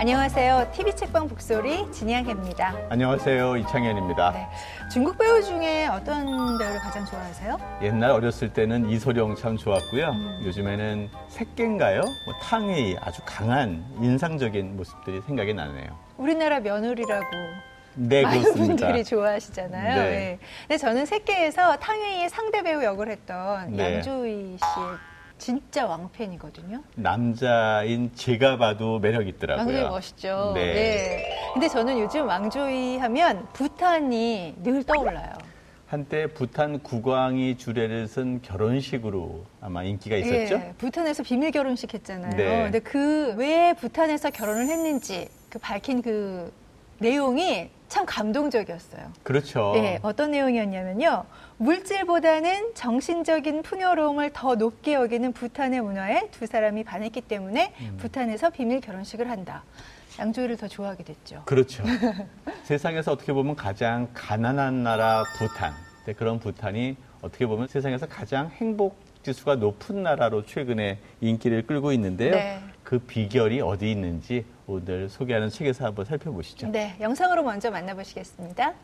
[0.00, 0.70] 안녕하세요.
[0.72, 2.72] TV 책방 북소리 진양혜입니다.
[2.88, 3.56] 안녕하세요.
[3.56, 4.30] 이창현입니다.
[4.30, 4.48] 네.
[4.92, 6.24] 중국 배우 중에 어떤
[6.56, 7.58] 배우를 가장 좋아하세요?
[7.82, 10.08] 옛날 어렸을 때는 이소룡 참 좋았고요.
[10.10, 10.42] 음.
[10.46, 12.00] 요즘에는 색갱가요?
[12.02, 15.98] 뭐 탕웨이 아주 강한 인상적인 모습들이 생각이 나네요.
[16.16, 17.26] 우리나라 며느리라고
[17.96, 18.86] 네, 많은 그렇습니다.
[18.86, 19.96] 분들이 좋아하시잖아요.
[19.96, 20.10] 네.
[20.10, 20.38] 네.
[20.68, 23.96] 근데 저는 색계에서 탕웨이의 상대 배우 역을 했던 네.
[23.96, 24.86] 양조위 씨의
[25.38, 26.82] 진짜 왕팬이거든요.
[26.96, 29.66] 남자인 제가 봐도 매력 있더라고요.
[29.74, 30.52] 왕조이 멋있죠.
[30.54, 30.74] 네.
[30.74, 31.50] 네.
[31.54, 35.32] 근데 저는 요즘 왕조이 하면 부탄이 늘 떠올라요.
[35.86, 40.56] 한때 부탄 국왕이 주례를 쓴 결혼식으로 아마 인기가 있었죠.
[40.56, 42.36] 예, 부탄에서 비밀 결혼식 했잖아요.
[42.36, 42.62] 네.
[42.64, 46.52] 근데 그 왜 부탄에서 결혼을 했는지 그 밝힌 그
[46.98, 49.12] 내용이 참 감동적이었어요.
[49.22, 49.72] 그렇죠.
[49.76, 51.24] 네, 어떤 내용이었냐면요.
[51.58, 57.96] 물질보다는 정신적인 풍요로움을 더 높게 여기는 부탄의 문화에 두 사람이 반했기 때문에 음.
[57.98, 59.64] 부탄에서 비밀 결혼식을 한다.
[60.18, 61.42] 양조위를 더 좋아하게 됐죠.
[61.44, 61.84] 그렇죠.
[62.64, 65.72] 세상에서 어떻게 보면 가장 가난한 나라 부탄.
[66.16, 72.30] 그런 부탄이 어떻게 보면 세상에서 가장 행복 지수가 높은 나라로 최근에 인기를 끌고 있는데요.
[72.30, 72.60] 네.
[72.82, 76.68] 그 비결이 어디 있는지 오늘 소개하는 책에서 한번 살펴보시죠.
[76.68, 78.74] 네, 영상으로 먼저 만나보시겠습니다.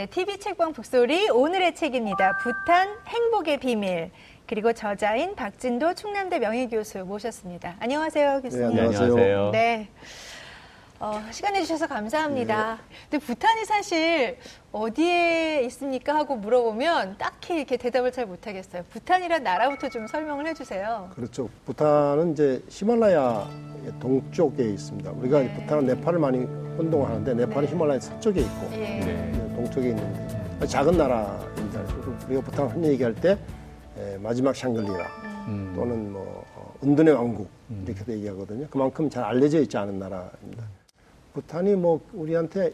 [0.00, 2.38] 네, TV 책방 북소리 오늘의 책입니다.
[2.38, 4.10] 부탄 행복의 비밀.
[4.46, 7.76] 그리고 저자인 박진도 충남대 명예교수 모셨습니다.
[7.80, 8.76] 안녕하세요, 교수님.
[8.76, 9.50] 네, 안녕하세요.
[9.50, 9.90] 네.
[11.00, 12.78] 어, 시간 내주셔서 감사합니다.
[12.88, 12.96] 네.
[13.10, 14.38] 근데 부탄이 사실
[14.72, 16.14] 어디에 있습니까?
[16.14, 18.84] 하고 물어보면 딱히 이렇게 대답을 잘 못하겠어요.
[18.88, 21.10] 부탄이란 나라부터 좀 설명을 해주세요.
[21.14, 21.50] 그렇죠.
[21.66, 23.50] 부탄은 이제 히말라야
[24.00, 25.10] 동쪽에 있습니다.
[25.10, 25.52] 우리가 네.
[25.52, 26.38] 부탄은 네팔을 많이
[26.78, 27.72] 혼동하는데 네팔은 네.
[27.74, 28.76] 히말라야 서쪽에 있고 예.
[28.78, 29.39] 네.
[29.60, 31.80] 동쪽에 있는데 작은 나라입니다.
[32.26, 33.38] 우리가 보통 한 얘기할 때
[33.98, 35.06] 에, 마지막 샹글리라
[35.48, 35.72] 음.
[35.74, 37.84] 또는 뭐 어, 은둔의 왕국 음.
[37.86, 38.66] 이렇게도 얘기하거든요.
[38.70, 40.64] 그만큼 잘 알려져 있지 않은 나라입니다.
[41.34, 42.72] 부탄이 뭐 우리한테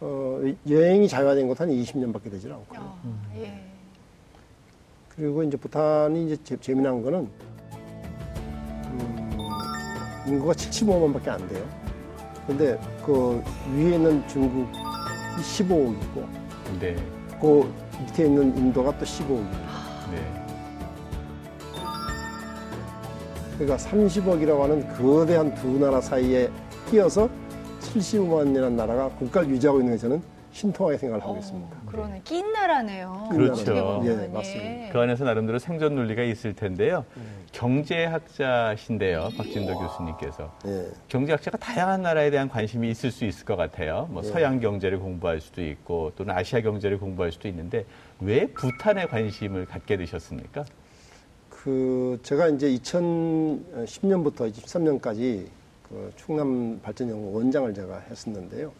[0.00, 2.80] 어, 여행이 자유화된 것은 한 20년밖에 되질 않고요.
[2.80, 3.60] 어, 예.
[5.14, 7.28] 그리고 이제 부탄이 이제 재, 재미난 거는
[8.86, 9.30] 음,
[10.26, 11.64] 인구가 75만밖에 안 돼요.
[12.46, 13.42] 근데 그
[13.74, 14.68] 위에 있는 중국
[15.42, 16.26] 15억이고
[16.80, 16.96] 네.
[17.40, 20.10] 그 밑에 있는 인도가 또 15억입니다.
[20.10, 20.44] 네.
[23.58, 26.50] 그러니까 30억이라고 하는 거대한 두 나라 사이에
[26.90, 27.28] 끼어서
[27.80, 30.22] 75만이라는 나라가 국가를 유지하고 있는 것에는
[30.54, 31.76] 신통하게 생각을 하고 어, 있습니다.
[31.86, 32.20] 그러네.
[32.22, 33.28] 낀 나라네요.
[33.30, 34.02] 그렇죠.
[34.06, 34.92] 예, 맞습니다.
[34.92, 37.04] 그 안에서 나름대로 생존 논리가 있을 텐데요.
[37.16, 37.44] 음.
[37.50, 40.56] 경제학자신데요, 박진도 교수님께서.
[40.66, 40.86] 예.
[41.08, 44.08] 경제학자가 다양한 나라에 대한 관심이 있을 수 있을 것 같아요.
[44.10, 44.28] 뭐 예.
[44.28, 47.84] 서양 경제를 공부할 수도 있고 또는 아시아 경제를 공부할 수도 있는데
[48.20, 50.64] 왜 부탄에 관심을 갖게 되셨습니까?
[51.50, 55.46] 그 제가 이제 2010년부터 23년까지
[55.88, 58.72] 그 충남 발전연구 원장을 제가 했었는데요.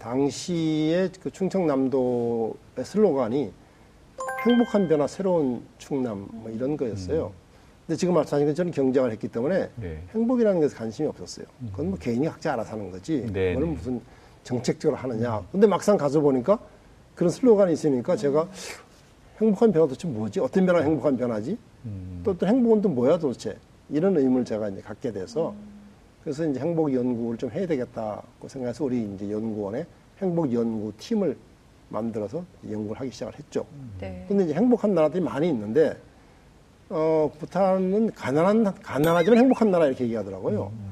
[0.00, 3.52] 당시에 그 충청남도의 슬로건이
[4.46, 7.26] 행복한 변화, 새로운 충남 뭐 이런 거였어요.
[7.26, 7.40] 음.
[7.86, 10.02] 근데 지금 말씀하신 것처럼 경쟁을 했기 때문에 네.
[10.14, 11.46] 행복이라는 것에 관심이 없었어요.
[11.70, 13.26] 그건 뭐 개인이 각자 알아서 하는 거지.
[13.32, 13.54] 네.
[13.54, 13.76] 그거는 네.
[13.76, 14.00] 무슨
[14.42, 15.42] 정책적으로 하느냐.
[15.52, 16.58] 근데 막상 가서 보니까
[17.14, 18.48] 그런 슬로건이 있으니까 제가
[19.40, 20.40] 행복한 변화 도대체 뭐지?
[20.40, 21.58] 어떤 변화가 행복한 변화지?
[21.84, 22.20] 음.
[22.24, 23.56] 또, 또 행복은 또 뭐야 도대체?
[23.90, 25.69] 이런 의문을 제가 이제 갖게 돼서 음.
[26.22, 29.86] 그래서 이제 행복 연구를 좀 해야 되겠다고 생각해서 우리 이제 연구원에
[30.20, 31.36] 행복 연구 팀을
[31.88, 33.64] 만들어서 연구를 하기 시작을 했죠.
[34.00, 34.24] 네.
[34.28, 35.96] 근데 이제 행복한 나라들이 많이 있는데
[36.88, 40.72] 어, 부탄은 가난한 가난하지만 행복한 나라 이렇게 얘기하더라고요.
[40.72, 40.90] 음.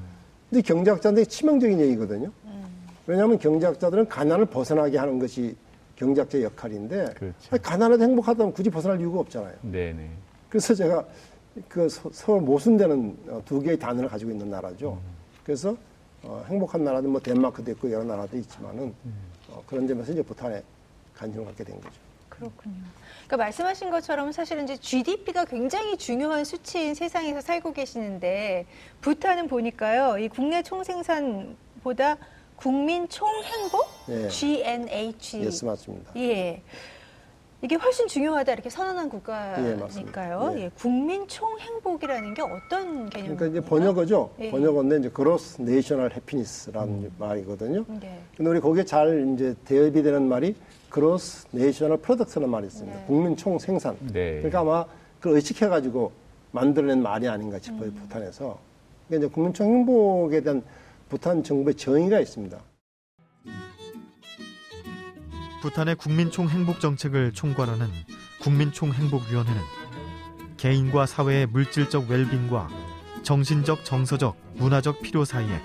[0.49, 2.31] 근데 경제학자한테 치명적인 얘기거든요.
[2.47, 2.65] 음.
[3.07, 5.55] 왜냐하면 경제학자들은 가난을 벗어나게 하는 것이
[5.97, 7.35] 경제학자의 역할인데 그렇죠.
[7.51, 9.55] 아니, 가난해도 행복하다면 굳이 벗어날 이유가 없잖아요.
[9.63, 10.09] 네네.
[10.49, 11.05] 그래서 제가
[11.69, 14.99] 그 서- 서로 모순되는 어, 두 개의 단어를 가지고 있는 나라죠.
[15.49, 15.75] 그래서
[16.25, 18.95] 어, 행복한 나라도 뭐 덴마크도 있고 여러 나라도 있지만은
[19.49, 20.63] 어, 그런 점에서 이제 부탄에
[21.17, 21.95] 관심을 갖게 된 거죠.
[22.29, 22.75] 그렇군요.
[23.25, 28.67] 그러니까 말씀하신 것처럼 사실은 이제 GDP가 굉장히 중요한 수치인 세상에서 살고 계시는데
[29.01, 32.19] 부탄은 보니까요, 이 국내 총생산보다
[32.57, 34.29] 국민 총행복 예.
[34.29, 36.13] GNH yes 맞습니다.
[36.17, 36.63] 예.
[37.61, 40.55] 이게 훨씬 중요하다 이렇게 선언한 예, 국가니까요.
[40.57, 40.63] 예.
[40.63, 43.37] 예, 국민 총행복이라는 게 어떤 개념입니까?
[43.37, 44.31] 그러니까 이제 번역어죠.
[44.39, 44.51] 예.
[44.53, 47.85] 번역어인데 이제 Gross National Happiness라는 말이거든요.
[48.01, 48.21] 네.
[48.37, 50.55] 근데 우리 거기에 잘 이제 대입이 되는 말이
[50.89, 52.97] Gross National Product라는 말이 있습니다.
[52.97, 53.05] 네.
[53.07, 53.97] 국민 총 생산.
[54.13, 54.37] 네.
[54.37, 54.85] 그러니까 아마
[55.19, 56.13] 그걸 의식해가지고
[56.53, 57.95] 만들어낸 말이 아닌가 싶어요, 음.
[57.95, 58.57] 부탄에서.
[59.09, 60.63] 그러니까 이제 국민 총 행복에 대한
[61.09, 62.57] 부탄 정부의 정의가 있습니다.
[65.61, 67.89] 부탄의 국민총 행복 정책을 총괄하는
[68.41, 69.61] 국민총 행복위원회는
[70.57, 72.69] 개인과 사회의 물질적 웰빙과
[73.23, 75.61] 정신적, 정서적, 문화적 필요 사이에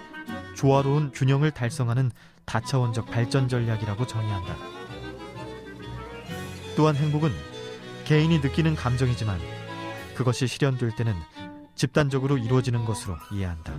[0.56, 2.12] 조화로운 균형을 달성하는
[2.45, 4.56] 다차원적 발전 전략이라고 정의한다.
[6.75, 7.31] 또한 행복은
[8.06, 9.40] 개인이 느끼는 감정이지만
[10.16, 11.13] 그것이 실현될 때는
[11.75, 13.74] 집단적으로 이루어지는 것으로 이해한다.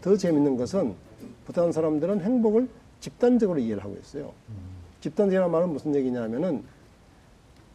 [0.00, 1.05] 더 재밌는 것은
[1.46, 2.68] 부탄 사람들은 행복을
[3.00, 4.32] 집단적으로 이해를 하고 있어요.
[5.00, 6.64] 집단적이라는 말은 무슨 얘기냐면은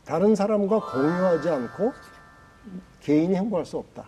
[0.06, 1.94] 다른 사람과 공유하지 않고
[3.00, 4.06] 개인이 행복할 수 없다.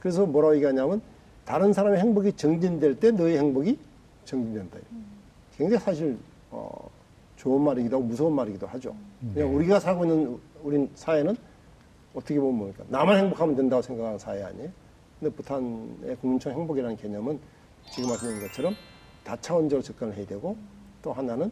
[0.00, 1.00] 그래서 뭐라고 얘기하냐면
[1.44, 3.78] 다른 사람의 행복이 정진될 때 너의 행복이
[4.24, 4.78] 정진된다.
[5.56, 6.18] 굉장히 사실
[6.50, 6.90] 어,
[7.36, 8.94] 좋은 말이기도 하고 무서운 말이기도 하죠.
[9.34, 11.36] 그냥 우리가 살고 있는 우리 사회는
[12.14, 12.84] 어떻게 보면 뭡니까?
[12.88, 14.68] 나만 행복하면 된다고 생각하는 사회 아니에요?
[15.20, 17.38] 근데 부탄의 국민총 행복이라는 개념은
[17.90, 18.76] 지금 말씀드린 것처럼
[19.24, 20.56] 다차원적으로 접근을 해야 되고
[21.02, 21.50] 또 하나는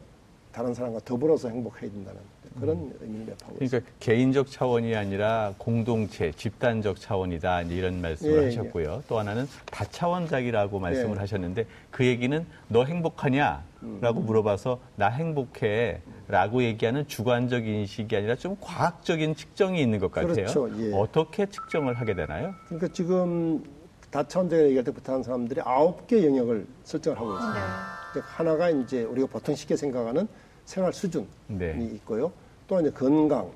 [0.53, 2.21] 다른 사람과 더불어서 행복해야 된다는
[2.59, 3.69] 그런 의미를 매파고 있습니다.
[3.69, 9.05] 그러니까 개인적 차원이 아니라 공동체, 집단적 차원이다 이런 말씀을 예, 하셨고요.
[9.07, 11.21] 또 하나는 다차원적이라고 말씀을 예.
[11.21, 14.27] 하셨는데 그 얘기는 너 행복하냐라고 음.
[14.27, 20.35] 물어봐서 나 행복해라고 얘기하는 주관적 인식이 아니라 좀 과학적인 측정이 있는 것 같아요.
[20.35, 20.93] 그렇죠, 예.
[20.93, 22.55] 어떻게 측정을 하게 되나요?
[22.67, 23.63] 그러니까 지금
[24.11, 27.61] 다차원적으로 얘기할 때 부탄 사람들이 아홉 개 영역을 설정을 하고 있습니다.
[27.61, 28.11] 네.
[28.13, 30.27] 그러니까 하나가 이제 우리가 보통 쉽게 생각하는
[30.65, 31.91] 생활 수준이 네.
[31.95, 32.33] 있고요.
[32.67, 33.51] 또 이제 건강,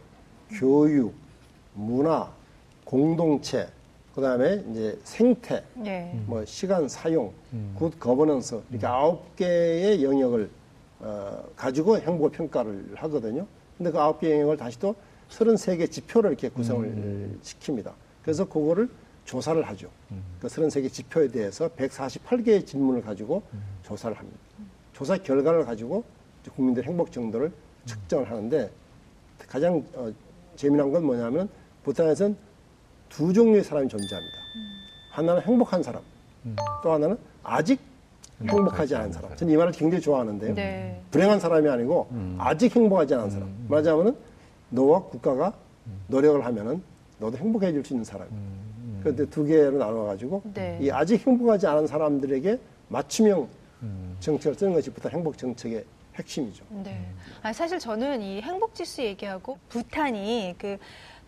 [0.51, 1.15] 교육,
[1.75, 2.33] 문화,
[2.85, 3.69] 공동체,
[4.15, 6.21] 그 다음에 이제 생태, 네.
[6.27, 7.33] 뭐 시간 사용,
[7.75, 10.49] good governance 이렇게 아홉 개의 영역을
[11.01, 13.47] 어, 가지고 행복 평가를 하거든요.
[13.77, 14.95] 근데 그 아홉 개 영역을 다시 또
[15.31, 17.93] 33개 지표를 이렇게 구성을 시킵니다.
[18.23, 18.89] 그래서 그거를
[19.25, 19.89] 조사를 하죠.
[20.41, 23.43] 그 33개 지표에 대해서 148개의 질문을 가지고
[23.83, 24.39] 조사를 합니다.
[24.93, 26.05] 조사 결과를 가지고
[26.55, 27.51] 국민들의 행복 정도를
[27.87, 28.71] 측정을 하는데
[29.49, 30.13] 가장 어,
[30.57, 31.49] 재미난 건 뭐냐면
[31.85, 32.37] 부탄에서는
[33.09, 34.37] 두 종류의 사람이 존재합니다.
[35.11, 36.03] 하나는 행복한 사람,
[36.83, 37.81] 또 하나는 아직
[38.43, 39.35] 행복하지 않은 사람.
[39.37, 40.55] 저는 이 말을 굉장히 좋아하는데요.
[40.55, 41.01] 네.
[41.11, 43.49] 불행한 사람이 아니고 아직 행복하지 않은 사람.
[43.69, 44.17] 말하자면은
[44.71, 45.55] 너와 국가가
[46.09, 46.83] 노력을 하면은
[47.19, 48.27] 너도 행복해질 수 있는 사람.
[49.05, 50.79] 그런데 두 개로 나눠가지고 네.
[50.81, 52.59] 이 아직 행복하지 않은 사람들에게
[52.89, 53.47] 맞춤형
[54.21, 55.85] 정책을 쓰는 것이 부탄 행복 정책의
[56.15, 56.65] 핵심이죠.
[56.71, 57.07] 네.
[57.43, 60.79] 아, 사실 저는 이 행복 지수 얘기하고 부탄이 그,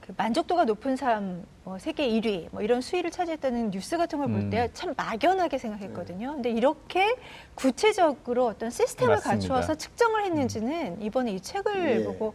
[0.00, 4.50] 그 만족도가 높은 사람 뭐 세계 1위 뭐 이런 수위를 차지했다는 뉴스 같은 걸볼 음.
[4.50, 6.32] 때참 막연하게 생각했거든요.
[6.34, 7.14] 근데 이렇게
[7.56, 9.30] 구체적으로 어떤 시스템을 맞습니다.
[9.34, 12.04] 갖추어서 측정을 했는지는 이번에 이 책을 예.
[12.04, 12.32] 보고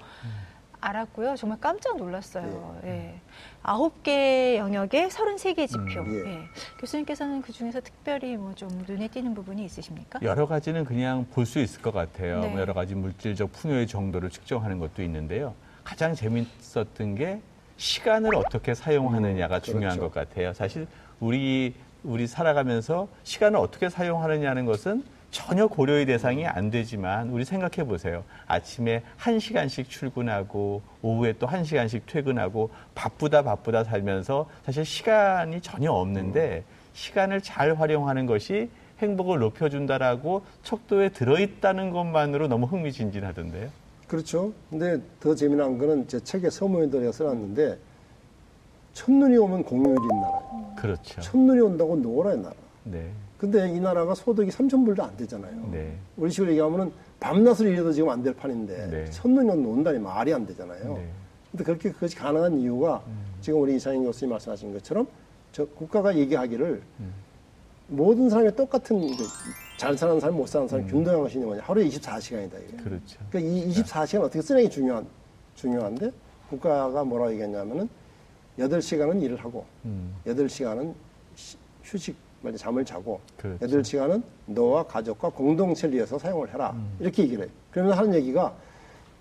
[0.82, 1.36] 알았고요.
[1.36, 2.80] 정말 깜짝 놀랐어요.
[2.84, 3.20] 예.
[3.64, 6.02] 아홉 개 영역에 33개 지표.
[6.02, 6.32] 음, 예.
[6.32, 6.40] 예.
[6.80, 10.20] 교수님께서는 그 중에서 특별히 뭐 좀 눈에 띄는 부분이 있으십니까?
[10.24, 12.42] 여러 가지는 그냥 볼 수 있을 것 같아요.
[12.42, 12.48] 네.
[12.50, 15.54] 뭐 여러 가지 물질적 풍요의 정도를 측정하는 것도 있는데요.
[15.84, 17.42] 가장 재밌었던 게
[17.78, 20.14] 시간을 어떻게 사용하느냐가 음, 중요한 그렇죠.
[20.14, 20.54] 것 같아요.
[20.54, 20.88] 사실
[21.20, 28.24] 우리 우리 살아가면서 시간을 어떻게 사용하느냐는 것은 전혀 고려의 대상이 안 되지만 우리 생각해 보세요.
[28.48, 35.92] 아침에 한 시간씩 출근하고 오후에 또 한 시간씩 퇴근하고 바쁘다 바쁘다 살면서 사실 시간이 전혀
[35.92, 38.70] 없는데 시간을 잘 활용하는 것이
[39.00, 43.70] 행복을 높여준다라고 척도에 들어있다는 것만으로 너무 흥미진진하던데요.
[44.08, 44.52] 그렇죠.
[44.70, 47.78] 근데 더 재미난 거는 제 책에 서문에도 내가 써놨는데
[48.94, 50.74] 첫눈이 오면 공휴일인 나라예요.
[50.76, 51.22] 그렇죠.
[51.22, 52.54] 첫눈이 온다고 노라의 나라.
[52.84, 53.10] 네.
[53.42, 55.68] 근데 이 나라가 소득이 3천 불도 안 되잖아요.
[55.72, 55.98] 네.
[56.16, 59.06] 우리 식으로 얘기하면은 밤낮을 일해도 지금 안 될 판인데 네.
[59.10, 60.94] 첫눈이 온다니 말이 안 되잖아요.
[60.94, 61.10] 네.
[61.50, 63.02] 근데 그렇게 그것이 가능한 이유가
[63.42, 65.08] 지금 우리 이상인 교수님 말씀하신 것처럼
[65.52, 66.84] 저 국가가 얘기하기를
[67.88, 69.24] 모든 사람이 똑같은 이제
[69.76, 71.64] 잘 사는 사람, 못 사는 사람 균등한 것이 뭐냐.
[71.64, 72.54] 하루에 24시간이다.
[72.70, 72.78] 이게.
[72.78, 73.20] 그렇죠.
[73.32, 75.08] 그러니까 이 24시간 어떻게 쓰는 게 중요한
[75.56, 76.12] 중요한데
[76.48, 77.90] 국가가 뭐라고 얘기했냐면은
[78.60, 80.14] 여덟 시간은 일을 하고 음.
[80.28, 80.94] 여덟 시간은
[81.84, 83.64] 휴식 말이 잠을 자고 그렇죠.
[83.64, 86.96] 여덟 시간은 너와 가족과 공동체를 위해서 사용을 해라 음.
[87.00, 87.52] 이렇게 얘기를 해요.
[87.72, 88.54] 그러면서 하는 얘기가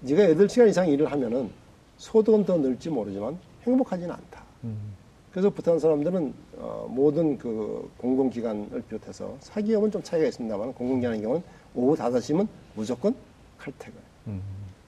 [0.01, 1.51] 네가 여덟 시간 이상 일을 하면은
[1.99, 4.43] 소득은 더 늘지 모르지만 행복하지는 않다.
[4.65, 4.95] 음.
[5.31, 11.43] 그래서 부탄 사람들은 어, 모든 그 공공기관을 비롯해서 사기업은 좀 차이가 있습니다만 공공기관의 경우는
[11.75, 13.15] 오후 5시면 무조건
[13.59, 13.95] 칼퇴근.
[14.29, 14.43] 음.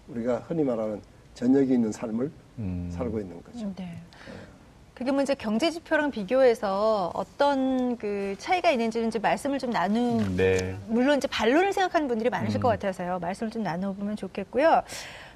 [0.08, 1.00] 우리가 흔히 말하는
[1.34, 2.90] 저녁이 있는 삶을 음.
[2.92, 3.72] 살고 있는 거죠.
[3.76, 4.02] 네.
[5.02, 10.76] 그게 뭐 이제 경제 지표랑 비교해서 어떤 그 차이가 있는지는 이제 말씀을 좀 나누 네.
[10.87, 12.62] 물론 이제 반론을 생각하는 분들이 많으실 음.
[12.62, 13.18] 것 같아서요.
[13.18, 14.85] 말씀을 좀 나눠보면 좋겠고요.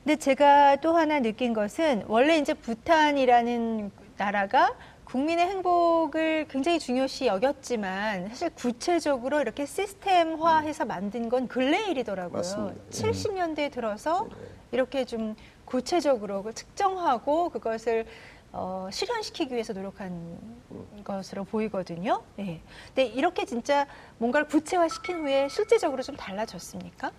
[0.05, 8.29] 근데 제가 또 하나 느낀 것은 원래 이제 부탄이라는 나라가 국민의 행복을 굉장히 중요시 여겼지만
[8.29, 12.37] 사실 구체적으로 이렇게 시스템화해서 만든 건 근래 일이더라고요.
[12.37, 12.77] 맞습니다.
[12.93, 14.29] 70년대에 들어서
[14.71, 18.07] 이렇게 좀 구체적으로 그 측정하고 그것을
[18.53, 20.39] 어, 실현시키기 위해서 노력한
[21.05, 22.23] 것으로 보이거든요.
[22.37, 22.61] 네.
[22.89, 23.87] 근데 이렇게 진짜
[24.19, 27.11] 뭔가를 구체화시킨 후에 실제적으로 좀 달라졌습니까?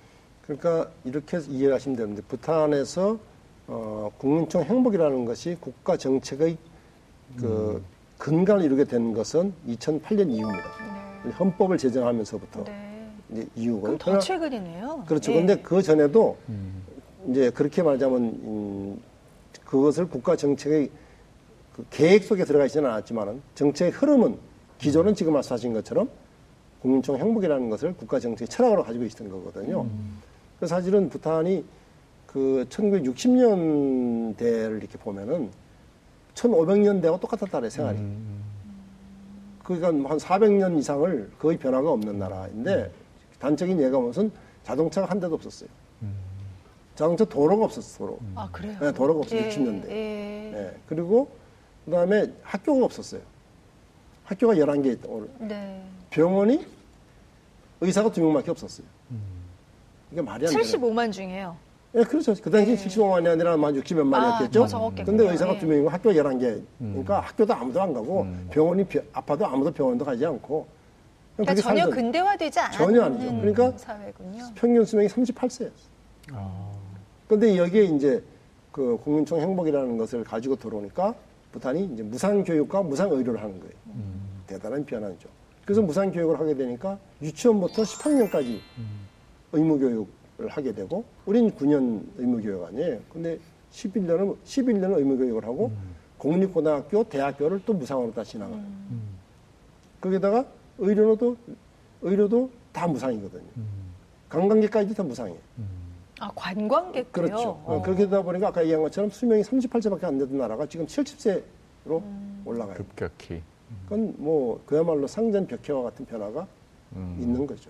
[0.44, 3.20] 그러니까 이렇게 해서 이해를 하시면 되는데 부탄에서
[3.68, 6.58] 어, 국민총 행복이라는 것이 국가 정책의
[7.38, 7.84] 그
[8.18, 10.70] 근간을 이루게 된 것은 2008년 이후입니다.
[11.38, 13.12] 헌법을 제정하면서부터 네.
[13.32, 13.98] 이제 이후고.
[13.98, 15.04] 더 최근이네요.
[15.06, 15.34] 그렇죠.
[15.34, 15.36] 예.
[15.36, 16.84] 근데 그 전에도 음.
[17.30, 19.02] 이제 그렇게 말하자면 음,
[19.66, 20.90] 그것을 국가 정책의
[21.78, 24.40] 그 계획 속에 들어가 있지는 않았지만은 정책의 흐름은
[24.80, 26.10] 기존은 지금 말씀하신 것처럼
[26.82, 29.86] 국민총 행복이라는 것을 국가 정책의 철학으로 가지고 있었던 거거든요.
[30.58, 31.64] 그래서 사실은 부탄이
[32.26, 35.52] 그 1960년대를 이렇게 보면은
[36.34, 38.00] 1500년대와 똑같았다래 생활이.
[38.00, 38.44] 음.
[39.64, 42.90] 그러니까 한 400년 이상을 거의 변화가 없는 나라인데
[43.40, 44.32] 단적인 예가 무슨
[44.64, 45.70] 자동차가 한 대도 없었어요.
[46.96, 48.18] 자동차 도로가 없었어, 도로.
[48.34, 48.76] 아 그래요?
[48.82, 49.90] 네, 도로가 없어요, 예, 60년대.
[49.90, 50.50] 예.
[50.52, 50.76] 네.
[50.88, 51.30] 그리고
[51.88, 53.22] 그다음에 학교가 없었어요.
[54.26, 55.08] 학교가 11개 있다.
[55.08, 55.30] 오늘.
[55.40, 55.82] 네.
[56.10, 56.66] 병원이
[57.80, 58.86] 의사가 두 명밖에 없었어요.
[60.12, 60.62] 이게 말이 안 돼요.
[60.62, 61.56] 75만 중에요.
[61.96, 62.36] 예, 그렇죠.
[62.42, 64.60] 그 당시 75만이 아니라 한 60몇 아, 만이었겠죠.
[64.60, 65.06] 더 적었겠군요.
[65.18, 65.60] 근데 의사가 예.
[65.60, 66.62] 두 명이고 학교가 11개.
[66.78, 70.68] 그러니까 학교도 아무도 안 가고 병원이 비- 아파도 아무도 병원도 가지 않고.
[71.38, 73.26] 그러니까 전혀 살던 근대화되지 않은 전혀 아니죠.
[73.40, 74.44] 그러니까 사회군요.
[74.56, 75.72] 평균 수명이 38세였어요.
[76.34, 76.72] 아.
[77.30, 78.22] 근데 여기에 이제
[78.74, 81.14] 그 국민총 행복이라는 것을 가지고 들어오니까
[81.58, 83.74] 부탄이 이제 무상 교육과 무상 의료를 하는 거예요.
[84.46, 85.28] 대단한 변화죠.
[85.66, 88.60] 그래서 무상 교육을 하게 되니까 유치원부터 10학년까지
[89.52, 93.00] 의무 교육을 하게 되고 우리는 9년 의무 교육 아니에요.
[93.12, 93.40] 근데
[93.72, 95.72] 11년은 11년은 의무 교육을 하고
[96.18, 98.56] 공립고등학교, 대학교를 또 무상으로 다 진학을.
[98.56, 98.64] 해요.
[100.00, 100.46] 거기다가
[100.78, 101.36] 의료도
[102.02, 103.44] 의료도 다 무상이거든요.
[104.30, 105.40] 관광객까지도 다 무상이에요.
[106.20, 107.12] 아 관광객도요.
[107.12, 107.50] 그렇죠.
[107.50, 107.82] 어, 어.
[107.82, 112.42] 그렇게 되다 보니까 아까 얘기한 것처럼 수명이 38세밖에 안 되던 나라가 지금 70세로 음.
[112.46, 112.76] 올라가요.
[112.76, 113.42] 급격히.
[113.84, 116.48] 그건 뭐 그야말로 상전 벽해와 같은 변화가
[116.96, 117.18] 음.
[117.20, 117.70] 있는 거죠.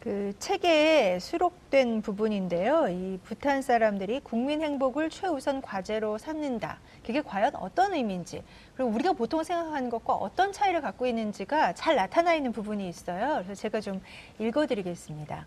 [0.00, 2.88] 그 책에 수록된 부분인데요.
[2.88, 6.78] 이 부탄 사람들이 국민 행복을 최우선 과제로 삼는다.
[7.04, 8.44] 그게 과연 어떤 의미인지,
[8.76, 13.42] 그리고 우리가 보통 생각하는 것과 어떤 차이를 갖고 있는지가 잘 나타나 있는 부분이 있어요.
[13.42, 14.00] 그래서 제가 좀
[14.38, 15.46] 읽어드리겠습니다.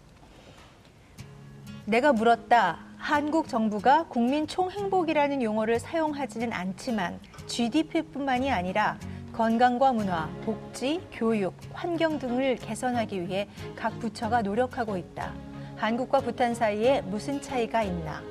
[1.85, 2.77] 내가 물었다.
[2.97, 8.97] 한국 정부가 국민 총행복이라는 용어를 사용하지는 않지만 GDP뿐만이 아니라
[9.33, 15.33] 건강과 문화, 복지, 교육, 환경 등을 개선하기 위해 각 부처가 노력하고 있다.
[15.77, 18.21] 한국과 부탄 사이에 무슨 차이가 있나?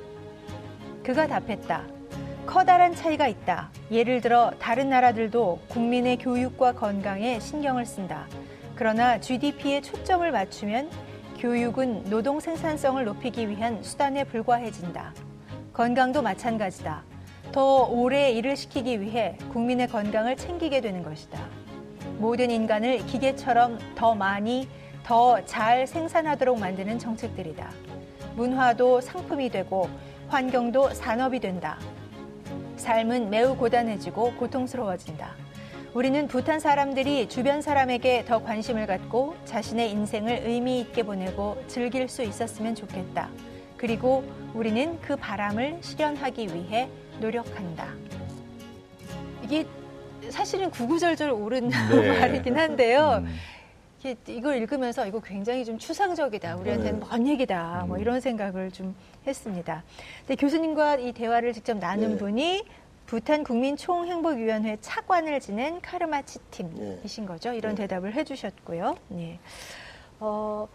[1.02, 1.82] 그가 답했다.
[2.46, 3.70] 커다란 차이가 있다.
[3.90, 8.26] 예를 들어 다른 나라들도 국민의 교육과 건강에 신경을 쓴다.
[8.76, 10.90] 그러나 GDP에 초점을 맞추면
[11.40, 15.14] 교육은 노동 생산성을 높이기 위한 수단에 불과해진다.
[15.72, 17.02] 건강도 마찬가지다.
[17.50, 21.38] 더 오래 일을 시키기 위해 국민의 건강을 챙기게 되는 것이다.
[22.18, 24.68] 모든 인간을 기계처럼 더 많이,
[25.02, 27.70] 더 잘 생산하도록 만드는 정책들이다.
[28.36, 29.88] 문화도 상품이 되고
[30.28, 31.78] 환경도 산업이 된다.
[32.76, 35.34] 삶은 매우 고단해지고 고통스러워진다.
[35.92, 42.22] 우리는 부탄 사람들이 주변 사람에게 더 관심을 갖고 자신의 인생을 의미 있게 보내고 즐길 수
[42.22, 43.28] 있었으면 좋겠다.
[43.76, 44.22] 그리고
[44.54, 47.88] 우리는 그 바람을 실현하기 위해 노력한다.
[49.42, 49.66] 이게
[50.28, 52.20] 사실은 구구절절 옳은 네.
[52.20, 53.24] 말이긴 한데요.
[53.24, 53.36] 음.
[54.28, 56.56] 이걸 읽으면서 이거 굉장히 좀 추상적이다.
[56.56, 57.06] 우리한테는 네.
[57.10, 57.84] 먼 얘기다.
[57.88, 58.00] 뭐 음.
[58.00, 58.94] 이런 생각을 좀
[59.26, 59.82] 했습니다.
[60.26, 62.16] 근데 교수님과 이 대화를 직접 나눈 네.
[62.16, 62.64] 분이
[63.10, 67.52] 부탄 국민 총행복위원회 차관을 지낸 카르마치 팀이신 거죠.
[67.52, 67.82] 이런 네.
[67.82, 68.94] 대답을 해주셨고요.
[69.08, 69.40] 네.
[70.20, 70.68] 어,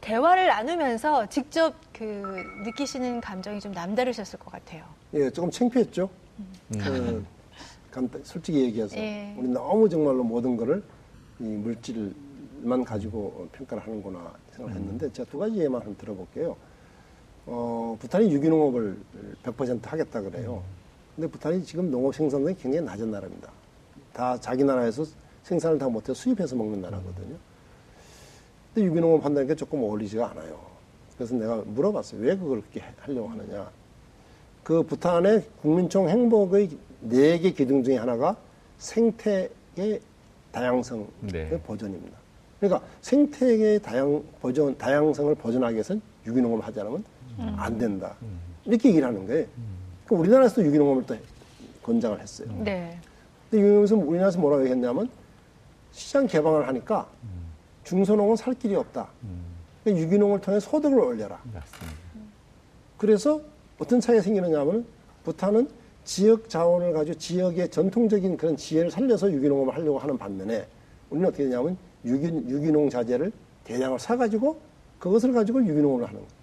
[0.00, 4.82] 대화를 나누면서 직접 그 느끼시는 감정이 좀 남다르셨을 것 같아요.
[5.12, 6.08] 예, 조금 창피했죠.
[6.72, 7.22] 그,
[7.90, 9.34] 간단, 솔직히 얘기해서 예.
[9.36, 10.82] 우리 너무 정말로 모든 거를
[11.38, 16.56] 이 물질만 가지고 평가를 하는구나 생각을 했는데 제가 두 가지 예만 한번 들어볼게요.
[17.44, 18.96] 어, 부탄이 유기농업을
[19.42, 20.62] 100% 하겠다 그래요.
[21.14, 23.50] 근데 부탄이 지금 농업 생산량이 굉장히 낮은 나라입니다.
[24.12, 25.04] 다 자기 나라에서
[25.44, 27.36] 생산을 다 못해서 수입해서 먹는 나라거든요.
[28.74, 30.58] 근데 유기농업 한다는 게 조금 어울리지가 않아요.
[31.16, 32.20] 그래서 내가 물어봤어요.
[32.20, 33.70] 왜 그걸 그렇게 하려고 하느냐.
[34.64, 36.70] 그 부탄의 국민총 행복의
[37.02, 38.36] 네 개 기둥 중에 하나가
[38.78, 40.00] 생태의
[40.50, 41.60] 다양성의 네.
[41.60, 42.16] 보존입니다.
[42.58, 47.04] 그러니까 생태계의 다양 보존, 다양성을 보존하기 위해서는 유기농업을 하지 않으면
[47.36, 48.16] 안 된다.
[48.64, 49.46] 이렇게 얘기를 하는 거예요.
[50.04, 51.16] 그러니까 우리나라에서도 유기농업을 또
[51.82, 52.48] 권장을 했어요.
[52.62, 52.98] 네.
[53.50, 55.08] 근데 유기농업에서 우리나라에서 뭐라고 얘기했냐면
[55.92, 57.08] 시장 개방을 하니까
[57.84, 59.08] 중소농은 살 길이 없다.
[59.82, 61.40] 그러니까 유기농을 통해 소득을 올려라.
[61.52, 61.98] 맞습니다.
[62.98, 63.40] 그래서
[63.78, 64.86] 어떤 차이가 생기느냐 하면
[65.24, 65.68] 부탄은
[66.04, 70.66] 지역 자원을 가지고 지역의 전통적인 그런 지혜를 살려서 유기농업을 하려고 하는 반면에
[71.10, 73.32] 우리는 어떻게 되냐면 유기, 유기농 자재를
[73.64, 74.58] 대량을 사가지고
[74.98, 76.34] 그것을 가지고 유기농업을 하는 거예요.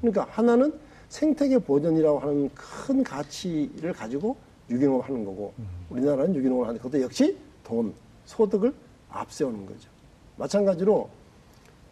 [0.00, 0.72] 그러니까 하나는
[1.08, 4.36] 생태계 보존이라고 하는 큰 가치를 가지고
[4.70, 5.54] 유기농업을 하는 거고
[5.90, 7.94] 우리나라는 유기농을 하는 것도 역시 돈,
[8.26, 8.74] 소득을
[9.10, 9.88] 앞세우는 거죠.
[10.36, 11.08] 마찬가지로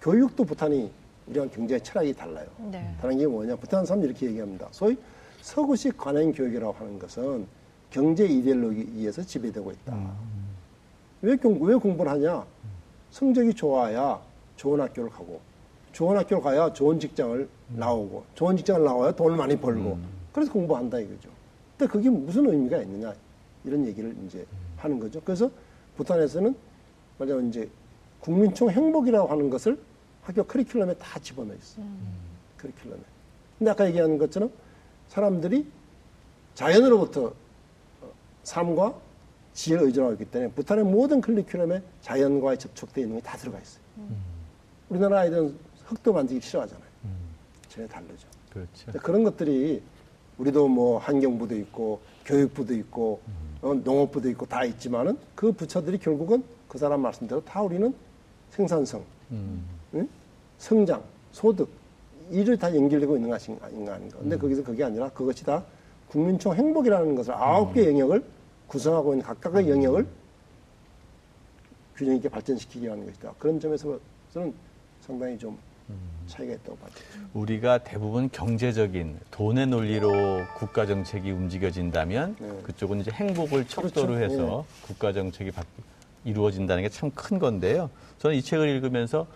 [0.02, 0.90] 교육도 부탄이
[1.26, 2.46] 우리랑 굉장히 철학이 달라요.
[2.70, 2.94] 네.
[3.00, 3.56] 다른 게 뭐냐?
[3.56, 4.68] 부탄 사람들이 이렇게 얘기합니다.
[4.70, 4.96] 소위
[5.40, 7.46] 서구식 관행 교육이라고 하는 것은
[7.90, 10.14] 경제 이데올로기에서 지배되고 있다.
[11.22, 12.44] 왜, 공, 왜 공부를 하냐?
[13.10, 14.20] 성적이 좋아야
[14.56, 15.40] 좋은 학교를 가고,
[15.92, 19.98] 좋은 학교를 가야 좋은 직장을 나오고, 좋은 직장을 나와야 돈을 많이 벌고,
[20.32, 21.28] 그래서 공부한다 이거죠.
[21.76, 23.14] 근데 그게 무슨 의미가 있느냐?
[23.64, 24.46] 이런 얘기를 이제
[24.76, 25.20] 하는 거죠.
[25.24, 25.50] 그래서
[25.96, 26.54] 부탄에서는
[27.18, 27.68] 말하자면 이제
[28.20, 29.78] 국민총 행복이라고 하는 것을
[30.22, 31.84] 학교 커리큘럼에 다 집어넣어 있어요.
[32.60, 33.00] 커리큘럼에.
[33.58, 34.50] 근데 아까 얘기하는 것처럼
[35.08, 35.66] 사람들이
[36.54, 37.26] 자연으로부터
[38.02, 38.10] 어,
[38.44, 38.94] 삶과
[39.54, 43.82] 지혜를 의존하고 있기 때문에 부탄의 모든 커리큘럼에 자연과의 접촉되어 있는 게 다 들어가 있어요.
[44.88, 46.85] 우리나라 아이들은 흙도 만지기 싫어하잖아요.
[47.68, 48.28] 전혀 다르죠.
[48.50, 48.92] 그렇죠.
[49.02, 49.82] 그런 것들이
[50.38, 53.20] 우리도 뭐 환경부도 있고 교육부도 있고
[53.62, 57.94] 어, 농업부도 있고 다 있지만은 그 부처들이 결국은 그 사람 말씀대로 다 우리는
[58.50, 59.64] 생산성, 음.
[59.94, 60.08] 응?
[60.58, 61.02] 성장,
[61.32, 61.68] 소득
[62.30, 64.18] 이를 다 연결되고 있는 것이 아닌가 아닌가.
[64.18, 65.64] 근데 거기서 그게 아니라 그것이 다
[66.08, 68.24] 국민총 행복이라는 것을 아홉 개 영역을
[68.66, 70.06] 구성하고 있는 각각의 영역을
[71.96, 73.34] 균형 있게 발전시키기 위한 것이다.
[73.38, 73.98] 그런 점에서는
[75.00, 75.56] 상당히 좀
[76.26, 76.90] 차이가 있다고 봐요.
[77.34, 80.12] 우리가 대부분 경제적인 돈의 논리로
[80.56, 82.58] 국가 정책이 움직여진다면 네.
[82.64, 84.34] 그쪽은 이제 행복을 척도로 그렇죠.
[84.34, 85.62] 해서 국가 정책이 바-
[86.24, 87.88] 이루어진다는 게 참 큰 건데요.
[88.18, 89.26] 저는 이 책을 읽으면서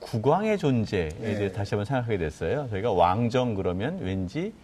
[0.00, 1.52] 국왕의 존재에 대해 네.
[1.52, 2.68] 다시 한번 생각하게 됐어요.
[2.70, 4.54] 저희가 왕정 그러면 왠지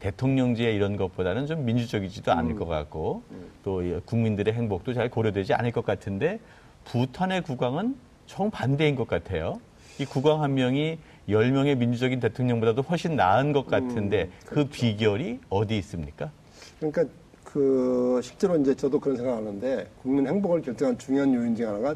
[0.00, 2.38] 대통령제 이런 것보다는 좀 민주적이지도 음.
[2.38, 3.22] 않을 것 같고
[3.64, 6.40] 또이 국민들의 행복도 잘 고려되지 않을 것 같은데
[6.84, 9.60] 부탄의 국왕은 정반대인 것 같아요.
[9.98, 16.30] 이 국왕 한 명이 열명의 민주적인 대통령보다도 훨씬 나은 것 같은데 그 비결이 어디 있습니까?
[16.78, 17.04] 그러니까
[17.44, 21.94] 그 실제로 이제 저도 그런 생각하는데 국민 행복을 결정한 중요한 요인 중 하나가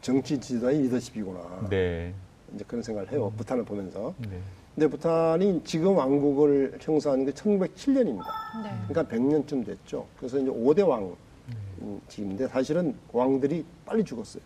[0.00, 1.66] 정치 지도자의 리더십이구나.
[1.68, 2.14] 네.
[2.54, 3.32] 이제 그런 생각을 해요.
[3.36, 4.14] 부탄을 보면서.
[4.18, 4.38] 네.
[4.74, 8.24] 근데 부탄이 지금 왕국을 형성한 게 1907년입니다.
[8.62, 8.70] 네.
[8.88, 10.06] 그러니까 100년쯤 됐죠.
[10.16, 14.42] 그래서 이제 5대 왕집인데 사실은 왕들이 빨리 죽었어요.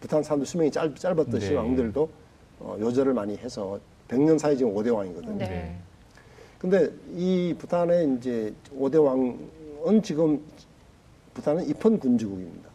[0.00, 1.56] 부탄 사람들 수명이 짧, 짧았듯이 네.
[1.56, 2.08] 왕들도
[2.60, 5.38] 어, 요절을 많이 해서 100년 사이 지금 5대 왕이거든요.
[5.38, 5.78] 네.
[6.58, 10.42] 근데 이 부탄의 이제 5대 왕은 지금
[11.34, 12.68] 부탄은 입헌 군주국입니다.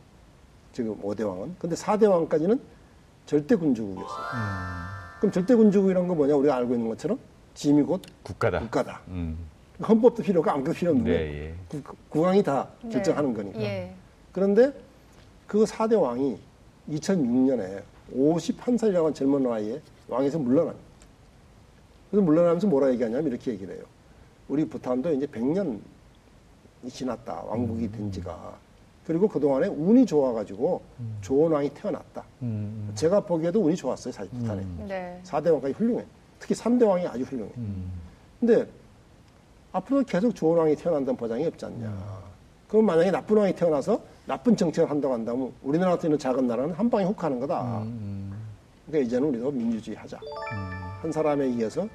[0.72, 1.56] 지금 5대 왕은.
[1.60, 2.60] 근데 4대 왕까지는
[3.26, 4.26] 절대 군주국이었어요.
[5.20, 6.36] 그럼 절대 군주국이란 건 뭐냐?
[6.36, 7.20] 우리가 알고 있는 것처럼
[7.56, 8.60] 짐이 곧 국가다.
[8.60, 9.02] 국가다.
[9.10, 9.38] 음.
[9.86, 11.82] 헌법도 필요 없고 아무것도 필요 없는데 네, 예.
[11.82, 12.90] 국, 국왕이 다 네.
[12.90, 13.62] 결정하는 거니까.
[13.62, 13.94] 예.
[14.32, 14.72] 그런데
[15.48, 16.38] 그 4대 왕이
[16.90, 17.82] 2006년에
[18.16, 20.86] 51살이라고 하는 젊은 나이에 왕에서 물러납니다.
[22.12, 23.84] 그래서 물러나면서 뭐라 얘기하냐면 이렇게 얘기를 해요.
[24.48, 25.80] 우리 부탄도 이제 100년이
[26.90, 27.44] 지났다.
[27.48, 28.58] 왕국이 된 지가.
[29.08, 30.82] 그리고 그동안에 운이 좋아가지고
[31.22, 32.24] 좋은 왕이 태어났다.
[32.42, 32.92] 음.
[32.96, 34.12] 제가 보기에도 운이 좋았어요.
[34.14, 34.66] 사실 부탄에.
[34.88, 35.22] 네.
[35.24, 36.06] 4대 왕까지 훌륭해.
[36.40, 37.52] 특히 3대 왕이 아주 훌륭해.
[37.58, 37.92] 음.
[38.40, 38.68] 근데
[39.72, 42.24] 앞으로 계속 좋은 왕이 태어난다는 보장이 없지 않냐.
[42.68, 46.90] 그럼 만약에 나쁜 왕이 태어나서 나쁜 정책을 한다고 한다면 우리나라 같은 이런 작은 나라는 한
[46.90, 47.82] 방에 훅 하는 거다.
[47.84, 48.34] 음.
[48.88, 50.20] 그러니까 이제는 우리도 민주주의 하자.
[51.02, 51.88] 한 사람에 의해서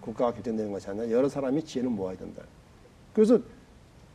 [0.00, 2.42] 국가가 결정되는 것이 아니라 여러 사람이 지혜를 모아야 된다.
[3.12, 3.38] 그래서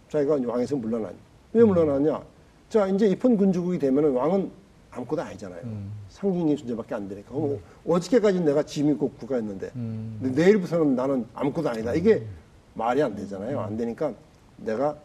[0.09, 1.15] 자기가 왕에서 물러나니.
[1.53, 2.21] 왜 물러나냐?
[2.69, 4.51] 자, 이제 입헌 군주국이 되면 왕은
[4.91, 5.61] 아무것도 아니잖아요.
[5.63, 5.91] 음.
[6.09, 7.35] 상징적인 존재밖에 안 되니까.
[7.35, 7.59] 음.
[7.85, 10.19] 어저께까지 내가 지민국 국가였는데 음.
[10.35, 11.93] 내일부터는 나는 아무것도 아니다.
[11.93, 12.25] 이게
[12.73, 13.59] 말이 안 되잖아요.
[13.59, 14.13] 안 되니까
[14.57, 14.97] 내가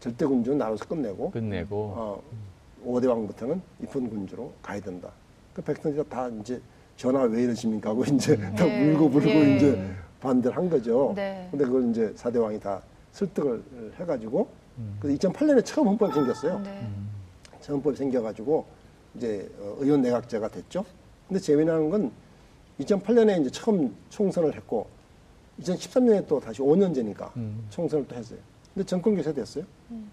[0.00, 2.22] 절대 군주는 나로서 끝내고 끝내고 어,
[2.84, 5.10] 5대 왕부터는 입헌 군주로 가야 된다.
[5.52, 6.60] 그 백성들이 다 이제
[6.96, 8.54] 전화 왜 이러십니까 하고 이제 음.
[8.56, 8.92] 다 네.
[8.92, 9.56] 울고 부르고 예.
[9.56, 11.12] 이제 반대를 한 거죠.
[11.14, 11.48] 네.
[11.50, 12.82] 근데 그걸 이제 4대 왕이 다
[13.12, 13.62] 설득을
[13.98, 14.96] 해가지고 음.
[15.00, 16.60] 그래서 2008년에 처음 헌법이 생겼어요.
[16.60, 16.88] 네.
[17.60, 18.64] 처음 헌법이 생겨가지고
[19.16, 20.84] 이제 어, 의원 내각제가 됐죠.
[21.28, 22.10] 근데 재미난 건
[22.80, 24.86] 2008년에 이제 처음 총선을 했고
[25.60, 27.66] 2013년에 또 다시 5년제니까 음.
[27.68, 28.38] 총선을 또 했어요.
[28.74, 29.64] 근데 정권 교체 됐어요.
[29.90, 30.08] 음.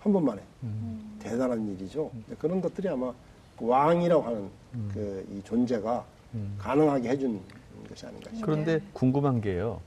[0.00, 0.40] 한 번만에.
[0.62, 1.16] 음.
[1.18, 2.10] 대단한 일이죠.
[2.38, 3.12] 그런 것들이 아마
[3.58, 4.90] 그 왕이라고 하는 음.
[4.94, 6.54] 그이 존재가 음.
[6.58, 7.40] 가능하게 해준
[7.88, 8.44] 것이 아닌가 싶어요.
[8.44, 9.80] 그런데 궁금한 게요.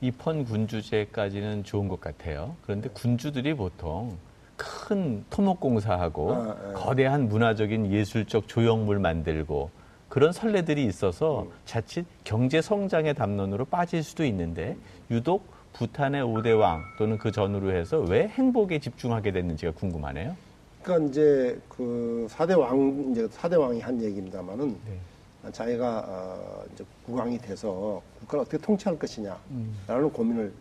[0.00, 2.54] 입헌 군주제까지는 좋은 것 같아요.
[2.62, 4.16] 그런데 군주들이 보통
[4.56, 6.72] 큰 토목공사하고 아, 네.
[6.74, 9.70] 거대한 문화적인 예술적 조형물 만들고
[10.08, 11.50] 그런 선례들이 있어서 음.
[11.64, 14.76] 자칫 경제 성장의 담론으로 빠질 수도 있는데
[15.10, 20.34] 유독 부탄의 오대왕 또는 그 전후로 해서 왜 행복에 집중하게 됐는지가 궁금하네요.
[20.82, 25.52] 그러니까 이제 그 사대 왕 이제 사대 왕이 한 얘기입니다만은 네.
[25.52, 30.10] 자기가 어, 이제 국왕이 돼서 국가를 어떻게 통치할 것이냐라는 음.
[30.12, 30.52] 고민을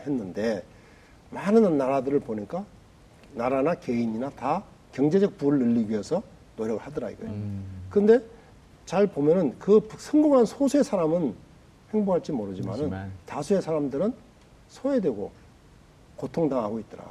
[0.00, 0.62] 했는데
[1.30, 2.64] 많은 나라들을 보니까
[3.34, 4.62] 나라나 개인이나 다
[4.92, 6.22] 경제적 부를 늘리기 위해서
[6.56, 7.32] 노력을 하더라 이거예요.
[7.32, 7.64] 음.
[7.90, 8.20] 근데
[8.86, 11.34] 잘 보면은 그 성공한 소수의 사람은
[11.92, 13.12] 행복할지 모르지만은 하지만.
[13.26, 14.12] 다수의 사람들은
[14.68, 15.30] 소외되고
[16.16, 17.04] 고통당하고 있더라.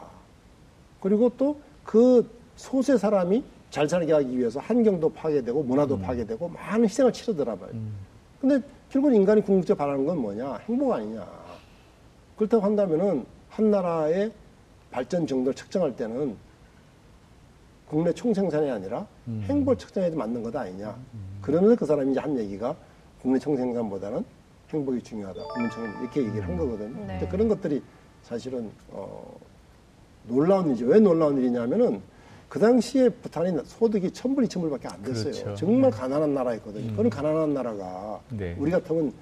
[1.02, 1.56] 그리고 또
[1.90, 6.02] 그 소수의 사람이 잘 살게 하기 위해서 환경도 파괴되고 문화도 음.
[6.04, 7.72] 파괴되고 많은 희생을 치르더라 봐요.
[7.74, 7.94] 음.
[8.40, 8.62] 근데
[8.92, 10.58] 결국 인간이 궁극적으로 바라는 건 뭐냐?
[10.68, 11.28] 행복 아니냐.
[12.38, 14.32] 그렇다고 한다면은 한 나라의
[14.92, 16.36] 발전 정도를 측정할 때는
[17.88, 19.44] 국내 총생산이 아니라 음.
[19.50, 20.96] 행복을 측정해도 맞는 것 아니냐.
[21.16, 21.40] 음.
[21.42, 22.76] 그러면서 그 사람이 이제 한 얘기가
[23.20, 24.24] 국내 총생산보다는
[24.72, 25.44] 행복이 중요하다.
[25.44, 26.58] 국민청은 이렇게 얘기를 한 음.
[26.58, 26.96] 거거든요.
[27.06, 27.08] 네.
[27.20, 27.82] 근데 그런 것들이
[28.24, 29.36] 사실은 어,
[30.28, 30.86] 놀라운 일이죠.
[30.86, 32.02] 왜 놀라운 일이냐면은
[32.48, 35.32] 그 당시에 부탄이 소득이 천불, 이천불밖에 안 됐어요.
[35.32, 35.56] 그렇죠.
[35.56, 35.98] 정말 네.
[35.98, 36.92] 가난한 나라였거든요.
[36.92, 36.96] 음.
[36.96, 38.56] 그런 가난한 나라가 네.
[38.58, 39.14] 우리 같으면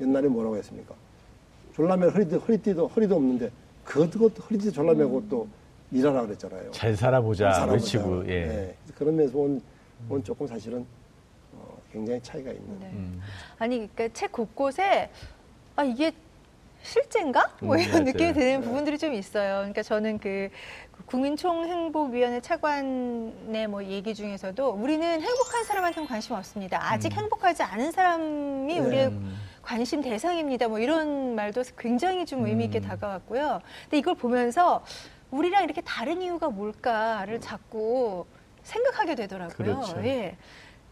[0.00, 0.94] 옛날에 뭐라고 했습니까?
[1.74, 3.50] 졸라매 허리도, 허리띠도, 허리도 없는데
[3.84, 5.26] 그것도 허리띠 졸라매고 음.
[5.28, 5.48] 또
[5.92, 6.70] 일하라 그랬잖아요.
[6.72, 8.26] 잘 살아보자, 잘 외치고.
[8.28, 8.46] 예.
[8.46, 8.76] 네.
[8.96, 9.60] 그런 면에서 온,
[10.08, 10.84] 온 조금 사실은 어,
[11.96, 12.78] 굉장히 차이가 있는.
[12.78, 12.86] 네.
[12.92, 13.22] 음.
[13.58, 15.08] 아니, 그러니까 책 곳곳에
[15.76, 16.12] 아 이게
[16.82, 17.50] 실제인가?
[17.60, 18.04] 뭐 음, 이런 맞아요.
[18.04, 18.66] 느낌이 드는 네.
[18.66, 19.56] 부분들이 좀 있어요.
[19.56, 20.50] 그러니까 저는 그
[21.06, 26.92] 국민총행복위원회 차관의 뭐 얘기 중에서도 우리는 행복한 사람한테는 관심 없습니다.
[26.92, 27.22] 아직 음.
[27.22, 28.78] 행복하지 않은 사람이 네.
[28.78, 29.12] 우리의
[29.62, 30.68] 관심 대상입니다.
[30.68, 32.82] 뭐 이런 말도 굉장히 좀 의미 있게 음.
[32.82, 33.60] 다가왔고요.
[33.84, 34.84] 근데 이걸 보면서
[35.30, 38.26] 우리랑 이렇게 다른 이유가 뭘까를 자꾸
[38.62, 39.56] 생각하게 되더라고요.
[39.56, 40.04] 그렇죠.
[40.04, 40.36] 예.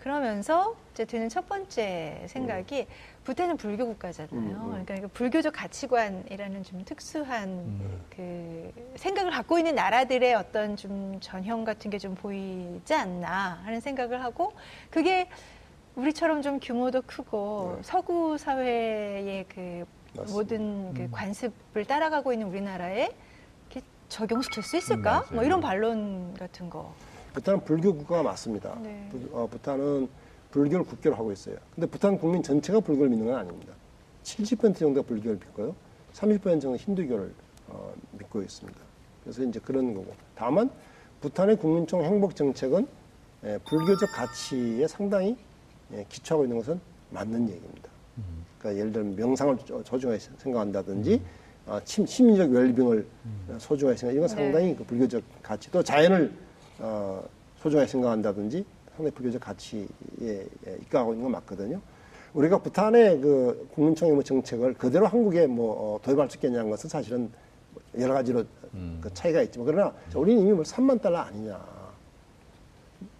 [0.05, 2.87] 그러면서 이제 드는 첫 번째 생각이
[3.25, 4.35] 부탄은 불교 국가잖아요.
[4.35, 4.83] 음, 음.
[4.85, 8.05] 그러니까 불교적 가치관이라는 좀 특수한 음.
[8.15, 14.23] 그 생각을 갖고 있는 나라들의 어떤 좀 전형 같은 게 좀 보이지 않나 하는 생각을
[14.23, 14.53] 하고
[14.91, 15.27] 그게
[15.97, 17.83] 우리처럼 좀 규모도 크고 네.
[17.83, 20.33] 서구 사회의 그 맞습니다.
[20.35, 21.09] 모든 그 음.
[21.13, 23.09] 관습을 따라가고 있는 우리나라에
[24.11, 25.25] 적용시킬 수 있을까?
[25.33, 26.95] 뭐 이런 반론 같은 거.
[27.35, 28.79] 부탄은 불교 국가가 맞습니다.
[28.83, 29.09] 네.
[29.11, 30.09] 부, 어, 부탄은
[30.51, 31.57] 불교를 국교로 하고 있어요.
[31.75, 33.75] 근데 부탄 국민 전체가 불교를 믿는 건 아닙니다.
[34.23, 35.75] 70% 정도가 불교를 믿고요.
[36.15, 37.35] 30% 정도 힌두교를
[37.67, 38.79] 어, 믿고 있습니다.
[39.25, 40.15] 그래서 이제 그런 거고.
[40.37, 40.71] 다만
[41.21, 42.87] 부탄의 국민총 행복 정책은
[43.45, 45.37] 예, 불교적 가치에 상당히
[45.93, 47.91] 예, 기초하고 있는 것은 맞는 얘기입니다.
[48.59, 51.27] 그러니까 예를 들면 명상을 소중하게 생각한다든지 음.
[51.67, 53.57] 어, 침, 심리적 웰빙을 음.
[53.59, 54.35] 소중하게 생각, 이건 네.
[54.35, 54.77] 상당히 네.
[54.77, 56.33] 그 불교적 가치, 또 자연을
[56.79, 57.23] 어,
[57.57, 60.47] 소중하게 생각한다든지 상당히 불교적 가치에
[60.83, 61.81] 입각하고 있는 건 맞거든요.
[62.35, 67.31] 우리가 부탄의 그 국민총회 정책을 그대로 한국에 뭐 어, 도입할 수 있겠냐는 것은 사실은
[67.99, 68.99] 여러 가지로 음.
[69.01, 71.61] 그 차이가 있지만 그러나 우리는 이미 뭐 3만 달러 아니냐.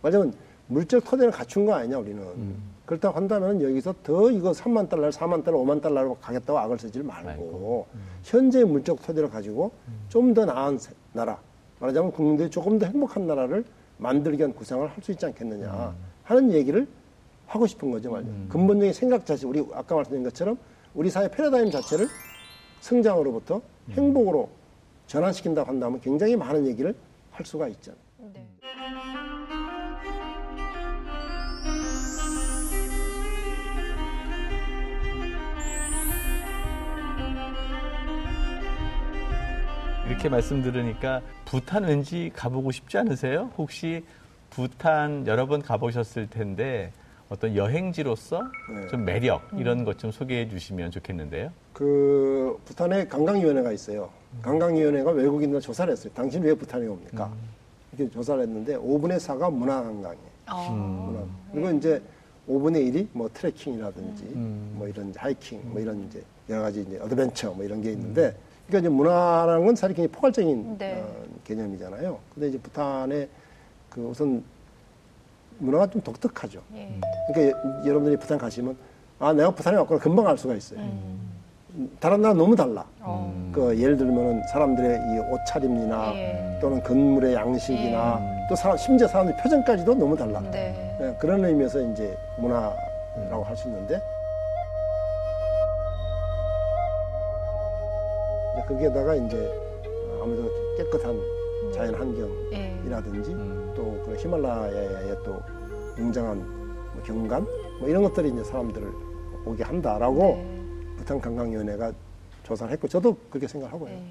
[0.03, 0.35] 말하자면
[0.67, 2.23] 물적 토대를 갖춘 거 아니냐 우리는.
[2.23, 2.75] 음.
[2.87, 7.87] 그렇다고 한다면 여기서 더 이거 3만 달러, 4만 달러, 5만 달러로 가겠다고 악을 쓰지 말고
[7.95, 8.01] 음.
[8.23, 10.05] 현재의 물적 토대를 가지고 음.
[10.09, 10.79] 좀더 나은
[11.13, 11.39] 나라
[11.85, 13.65] 말하자면 국민들이 조금 더 행복한 나라를
[13.99, 15.95] 만들기 위한 구상을 할 수 있지 않겠느냐 음.
[16.23, 16.87] 하는 얘기를
[17.47, 18.31] 하고 싶은 거죠 말이죠.
[18.31, 18.47] 음.
[18.49, 20.57] 근본적인 생각 자체 우리 아까 말씀드린 것처럼
[20.95, 22.09] 우리 사회 패러다임 자체를
[22.81, 23.93] 성장으로부터 음.
[23.93, 24.49] 행복으로
[25.07, 26.95] 전환시킨다고 한다면 굉장히 많은 얘기를
[27.31, 28.01] 할 수가 있잖아요.
[28.33, 28.49] 네.
[40.07, 43.51] 이렇게 말씀 들으니까 부탄 왠지 가보고 싶지 않으세요?
[43.57, 44.05] 혹시
[44.51, 46.93] 부탄 여러 번 가보셨을 텐데
[47.31, 48.87] 어떤 여행지로서 네.
[48.89, 51.51] 좀 매력 이런 것 좀 소개해 주시면 좋겠는데요.
[51.73, 54.11] 그 부탄에 관광위원회가 있어요.
[54.43, 56.13] 관광위원회가 외국인들 조사를 했어요.
[56.15, 57.33] 당신 왜 부탄에 옵니까?
[57.93, 60.35] 이렇게 조사를 했는데 5분의 4가 문화관광이에요.
[60.51, 60.71] 어.
[60.71, 61.25] 문화.
[61.53, 62.03] 그리고 이제
[62.49, 64.75] 5분의 1이 뭐 트레킹이라든지 음.
[64.77, 68.37] 뭐 이런 하이킹 뭐 이런 이제 여러 가지 이제 adventure 뭐 이런 게 있는데
[68.67, 71.03] 그러니까 이제 문화라는 건 사실 굉장히 포괄적인 네.
[71.03, 72.19] 어, 개념이잖아요.
[72.35, 73.29] 근데 이제 부탄의
[73.91, 74.43] 그 우선
[75.59, 76.61] 문화가 좀 독특하죠.
[76.75, 76.99] 예.
[77.33, 78.77] 그러니까 여- 여러분들이 부탄 가시면
[79.21, 80.81] 아 내가 부탄에 왔구나 금방 알 수가 있어요.
[80.81, 81.21] 음.
[82.01, 82.85] 다른 나라 너무 달라.
[83.01, 83.51] 어.
[83.53, 86.59] 그 예를 들면은 사람들의 이 옷차림이나 예.
[86.61, 90.41] 또는 건물의 양식이나 또 사람 심지어 사람들 표정까지도 너무 달라.
[90.51, 90.97] 네.
[91.01, 94.01] 예, 그런 의미에서 이제 문화라고 할 수 있는데
[98.69, 99.51] 거기에다가 이제
[100.21, 101.21] 아무래도 깨끗한
[101.73, 103.35] 자연 환경이라든지 예.
[103.35, 103.73] 음.
[103.75, 105.41] 또그 히말라야의 또
[105.99, 106.39] 웅장한
[106.95, 107.47] 뭐 경관
[107.81, 108.93] 뭐 이런 것들이 이제 사람들을
[109.45, 110.61] 오게 한다라고 네.
[110.97, 111.93] 부탄 관광위원회가
[112.45, 113.91] 조사를 했고 저도 그렇게 생각하고요.
[113.91, 114.03] 예.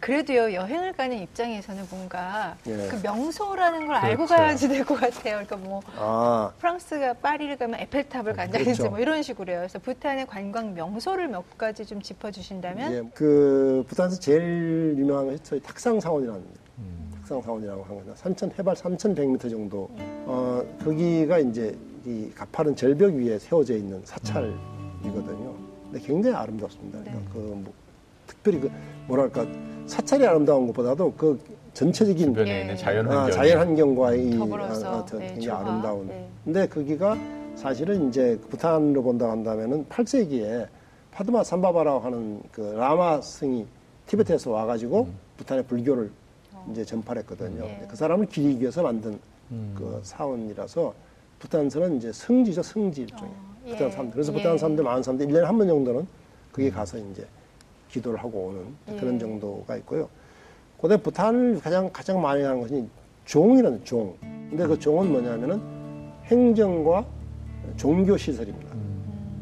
[0.00, 2.88] 그래도요 여행을 가는 입장에서는 뭔가 예.
[2.88, 4.34] 그 명소라는 걸 알고 그렇죠.
[4.34, 5.44] 가야지 될 것 같아요.
[5.44, 8.90] 그러니까 뭐 아 프랑스가 파리를 가면 에펠탑을 간다든지 그렇죠.
[8.90, 9.58] 뭐 이런 식으로요.
[9.58, 15.60] 그래서 부탄의 관광 명소를 몇 가지 좀 짚어주신다면 예, 그 부산에서 제일 유명한 것이 저희
[15.60, 16.40] 탁상사원이라는
[16.78, 17.10] 음.
[17.20, 18.14] 탁상사원이라고 하는 거죠.
[18.22, 19.88] 3천 해발 3,100m 정도.
[20.26, 25.67] 어 거기가 이제 이 가파른 절벽 위에 세워져 있는 사찰이거든요.
[25.90, 27.00] 근데 굉장히 아름답습니다.
[27.00, 27.32] 그러니까 네.
[27.32, 27.72] 그 뭐
[28.26, 28.70] 특별히 그
[29.06, 29.46] 뭐랄까
[29.86, 31.40] 사찰이 아름다운 것보다도 그
[31.72, 32.60] 전체적인 주변에 예.
[32.62, 33.30] 있는 자연 아, 환경.
[33.36, 35.58] 자연 환경과의 더불어서, 아, 아, 저 네, 굉장히 조화.
[35.60, 36.06] 아름다운.
[36.08, 36.28] 네.
[36.44, 37.16] 근데 거기가
[37.56, 40.66] 사실은 이제 부탄으로 본다 한다면은 8세기에
[41.12, 43.66] 파드마 삼바바라고 하는 그 라마 승이
[44.06, 46.10] 티베트에서 와가지고 부탄의 불교를
[46.70, 47.64] 이제 전파했거든요.
[47.64, 47.86] 예.
[47.88, 49.18] 그 사람을 기리기 위해서 만든
[49.50, 49.74] 음.
[49.76, 50.94] 그 사원이라서
[51.38, 53.24] 부탄서는 이제 성지죠, 성지 일종의.
[53.24, 53.47] 어, 예.
[53.70, 54.12] 부탄 사람들.
[54.14, 54.36] 그래서 예.
[54.36, 56.06] 부탄 사람들 많은 사람들 1년에 한 번 정도는
[56.52, 57.26] 거기 가서 이제
[57.90, 58.46] 기도를 하고
[58.86, 59.18] 오는 그런 예.
[59.18, 60.08] 정도가 있고요.
[60.76, 62.86] 고대 부탄을 가장 가장 많이 하는 것이
[63.24, 64.14] 종이라는 종.
[64.20, 65.60] 근데 그 종은 뭐냐면은
[66.26, 67.04] 행정과
[67.76, 68.74] 종교 시설입니다.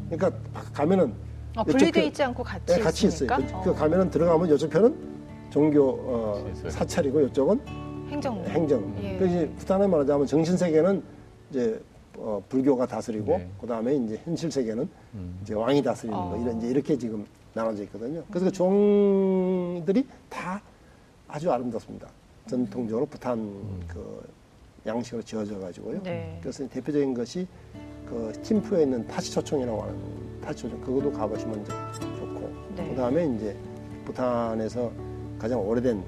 [0.09, 0.37] 그러니까
[0.73, 1.13] 가면은
[1.55, 3.27] 어, 분리돼 편- 있지 않고 같이 네, 같이 있어요.
[3.29, 3.61] 있습니까?
[3.63, 4.95] 그, 그 가면은 들어가면 이쪽 편은
[5.49, 6.51] 종교 어.
[6.69, 7.59] 사찰이고 이쪽은
[8.09, 8.95] 행정 행정.
[9.03, 9.17] 예.
[9.17, 11.03] 그 이제 부탄에 말하자면 정신 세계는
[11.49, 11.81] 이제
[12.17, 13.49] 어, 불교가 다스리고 네.
[13.61, 15.39] 그 다음에 이제 현실 세계는 음.
[15.43, 16.29] 이제 왕이 다스리는 어.
[16.29, 18.23] 거 이런 이제 이렇게 지금 나눠져 있거든요.
[18.29, 20.61] 그래서 그 종들이 다
[21.27, 22.07] 아주 아름답습니다.
[22.47, 23.39] 전통적으로 부탄
[23.87, 24.23] 그
[24.85, 26.01] 양식으로 지어져 가지고요.
[26.03, 26.37] 네.
[26.41, 27.47] 그래서 대표적인 것이
[28.07, 29.95] 그 팀프에 있는 타시초청이라고 하는
[30.41, 32.89] 타시초청 그것도 가보시면 좋고 네.
[32.89, 33.55] 그다음에 이제
[34.05, 34.91] 부탄에서
[35.37, 36.01] 가장 오래된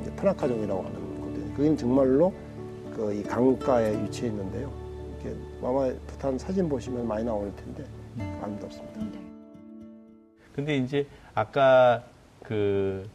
[0.00, 2.32] 이제 프나카종이라고 하는 곳이 거기는 정말로
[2.98, 4.72] 그 이 강가에 위치해 있는데요.
[5.22, 7.84] 이렇게 아마 부탄 사진 보시면 많이 나올 텐데
[8.42, 9.00] 아름답습니다.
[9.00, 9.20] 네.
[10.54, 12.02] 근데 이제 아까
[12.42, 13.08] 그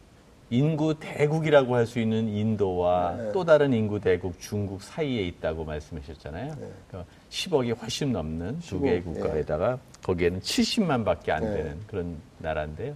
[0.50, 3.32] 인구 대국이라고 할 수 있는 인도와 네.
[3.32, 6.54] 또 다른 인구 대국 중국 사이에 있다고 말씀하셨잖아요.
[6.54, 6.70] 네.
[6.88, 11.54] 그러니까 10억이 훨씬 넘는 두 15억, 개의 국가에다가 거기에는 70만밖에 안 네.
[11.54, 12.94] 되는 그런 나라인데요.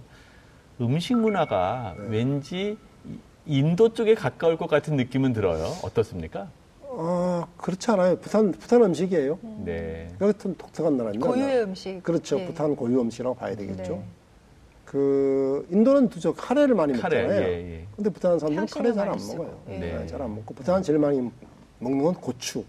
[0.79, 2.05] 음식 문화가 네.
[2.17, 3.17] 왠지 이-
[3.59, 5.65] 인도 쪽에 가까울 것 같은 느낌은 들어요.
[5.83, 6.47] 어떻습니까?
[7.01, 8.17] 아 그렇지 않아요.
[8.17, 9.39] 부탄 부탄 음식이에요.
[9.63, 10.09] 네.
[10.19, 11.25] 여튼 독특한 나라입니다.
[11.27, 12.03] 고유의 음식.
[12.03, 12.37] 그렇죠.
[12.39, 12.45] 예.
[12.45, 13.93] 부탄 고유 음식이라고 봐야 되겠죠.
[13.93, 14.03] 네.
[14.83, 17.41] 그 인도는 두저 카레를 많이 카레, 먹잖아요.
[17.47, 17.85] 예, 예.
[17.95, 19.59] 근데 부탄 사람들은 카레 잘 안 먹어요.
[19.69, 19.77] 예.
[19.79, 20.07] 네.
[20.07, 21.21] 잘안 먹고 부탄 제일 많이
[21.79, 22.65] 먹는 건 고추.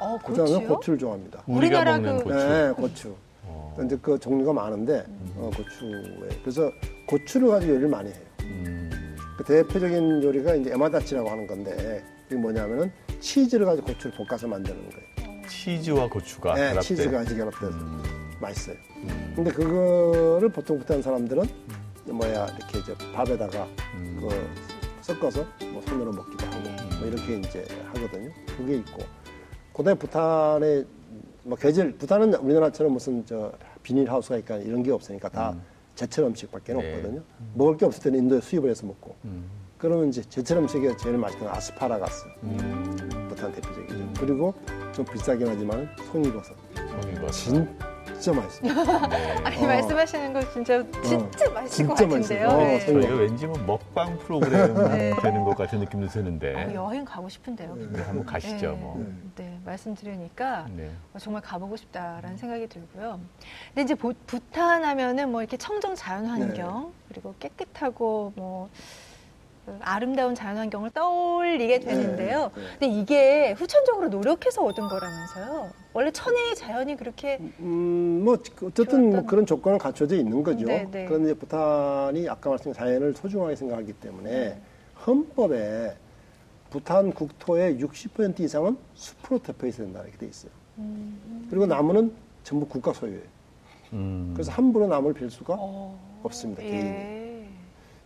[0.00, 0.68] 어, 부탄은 그렇지요?
[0.68, 1.42] 고추를 좋아합니다.
[1.48, 2.36] 우리가 먹는 그- 고추.
[2.36, 3.14] 네, 고추.
[3.44, 3.76] 어.
[3.84, 5.04] 이제 그 종류가 많은데
[5.36, 6.70] 어, 고추에 그래서
[7.08, 8.18] 고추를 가지고 요리를 많이 해요.
[8.42, 9.16] 음.
[9.36, 15.42] 그 대표적인 요리가 이제 에마다치라고 하는 건데 이게 뭐냐면은 치즈를 가지고 고추를 볶아서 만드는 거예요.
[15.48, 16.82] 치즈와 고추가 네, 결합된.
[16.82, 18.02] 치즈가 아직 결합돼서 음.
[18.40, 18.76] 맛있어요.
[18.96, 19.32] 음.
[19.36, 21.44] 근데 그거를 보통 부탄 사람들은
[22.06, 24.18] 뭐야 이렇게 이제 밥에다가 음.
[24.20, 24.50] 그
[25.02, 26.76] 섞어서 뭐 손으로 먹기도 하고 네.
[26.98, 28.30] 뭐 이렇게 이제 하거든요.
[28.56, 29.02] 그게 있고
[29.72, 30.86] 고대 부탄의
[31.42, 35.62] 뭐 계절 부탄은 우리나라처럼 무슨 저 비닐 하우스가 있까 이런 게 없으니까 다 음.
[35.94, 36.78] 제철 음식밖에 네.
[36.96, 37.22] 없거든요.
[37.54, 39.44] 먹을 게 없을 때는 인도에 수입을 해서 먹고 음.
[39.84, 42.96] 그러면 이제 제철 음식이 제일 맛있던 건 아스파라가스 음.
[43.28, 44.08] 부탄 대표적이죠.
[44.18, 44.54] 그리고
[44.94, 47.66] 좀 비싸긴 하지만 송이버섯 송이버섯.
[48.18, 48.72] 진짜 맛있어요.
[49.10, 49.32] 네.
[49.44, 49.66] 아니 어.
[49.66, 52.08] 말씀하시는 거 진짜 진짜 맛있을 것 진짜 같은데요.
[52.08, 52.48] 맛있어요.
[52.48, 52.80] 어, 네.
[52.80, 55.12] 저희- 저희가 왠지 뭐 먹방 프로그램 네.
[55.20, 57.74] 되는 것 같은 느낌도 드는데 어, 여행 가고 싶은데요.
[57.92, 58.70] 네, 한번 가시죠.
[58.72, 58.76] 네.
[58.78, 59.04] 뭐.
[59.36, 60.90] 네, 말씀 들으니까 네.
[61.12, 63.20] 어, 정말 가보고 싶다라는 생각이 들고요.
[63.68, 67.04] 근데 이제 보- 부탄 하면은 뭐 이렇게 청정 자연 환경 네.
[67.10, 68.70] 그리고 깨끗하고 뭐그
[69.80, 72.50] 아름다운 자연환경을 떠올리게 되는데요.
[72.54, 72.68] 네, 네.
[72.78, 75.70] 근데 이게 후천적으로 노력해서 얻은 거라면서요.
[75.92, 80.66] 원래 천혜의 자연이 그렇게 음, 뭐 어쨌든 뭐 그런 조건은 갖춰져 있는 거죠.
[80.66, 81.06] 네, 네.
[81.06, 84.60] 그런데 이제 부탄이 아까 말씀드린 자연을 소중하게 생각하기 때문에 네.
[85.06, 85.96] 헌법에
[86.70, 90.50] 부탄 국토의 60% 이상은 숲으로 덮여 있어야 된다 이렇게 돼 있어요.
[90.78, 91.46] 음.
[91.48, 93.22] 그리고 나무는 전부 국가 소유예요.
[93.92, 94.32] 음.
[94.34, 96.62] 그래서 함부로 나무를 빌 수가 어, 없습니다.
[96.62, 96.80] 개인이.
[96.80, 97.23] 예.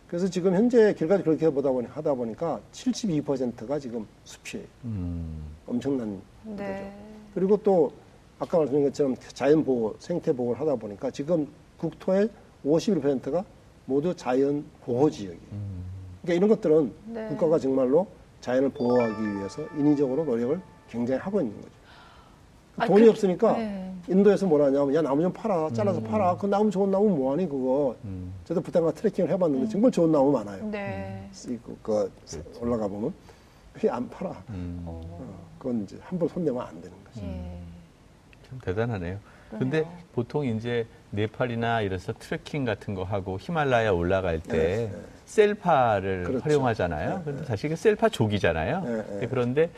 [0.08, 4.66] 그래서 지금 현재 결과를 그렇게 보다 보니 하다 보니까 72%가 지금 숲이에요.
[4.84, 5.44] 음.
[5.66, 6.92] 엄청난 네.
[7.34, 7.92] 그리고 또
[8.38, 12.30] 아까 말씀드린 것처럼 자연 보호, 생태 보호를 하다 보니까 지금 국토의
[12.64, 13.44] 51%가
[13.84, 15.40] 모두 자연 보호 지역이에요.
[15.52, 15.84] 음.
[16.22, 17.28] 그러니까 이런 것들은 네.
[17.28, 18.06] 국가가 정말로
[18.40, 21.77] 자연을 보호하기 위해서 인위적으로 노력을 굉장히 하고 있는 거죠.
[22.78, 23.92] 아, 돈이 그- 없으니까 네.
[24.08, 27.94] 인도에서 뭐라 하냐면 야 나무 좀 팔아 잘라서 팔아 그 나무 좋은 나무 뭐하니 그거
[28.04, 28.32] 음.
[28.44, 30.64] 저도 부탄가 트레킹을 해봤는데 정말 좋은 나무 많아요.
[30.70, 31.28] 네.
[31.62, 32.10] 그, 그
[32.60, 33.12] 올라가 보면
[33.74, 34.30] 그게 안 팔아.
[34.50, 34.82] 음.
[34.86, 37.26] 어, 그건 이제 함부로 손대면 안 되는 거죠.
[37.26, 37.58] 예.
[38.48, 39.18] 참 대단하네요.
[39.50, 39.98] 근데 그러네요.
[40.14, 44.92] 보통 이제 네팔이나 이래서 트레킹 같은 거 하고 히말라야 올라갈 때 네, 네.
[45.26, 46.44] 셀파를 그렇죠.
[46.44, 47.18] 활용하잖아요.
[47.18, 47.46] 네, 근데 네.
[47.46, 48.80] 사실 셀파 족이잖아요.
[48.80, 49.26] 네, 네.
[49.28, 49.70] 그런데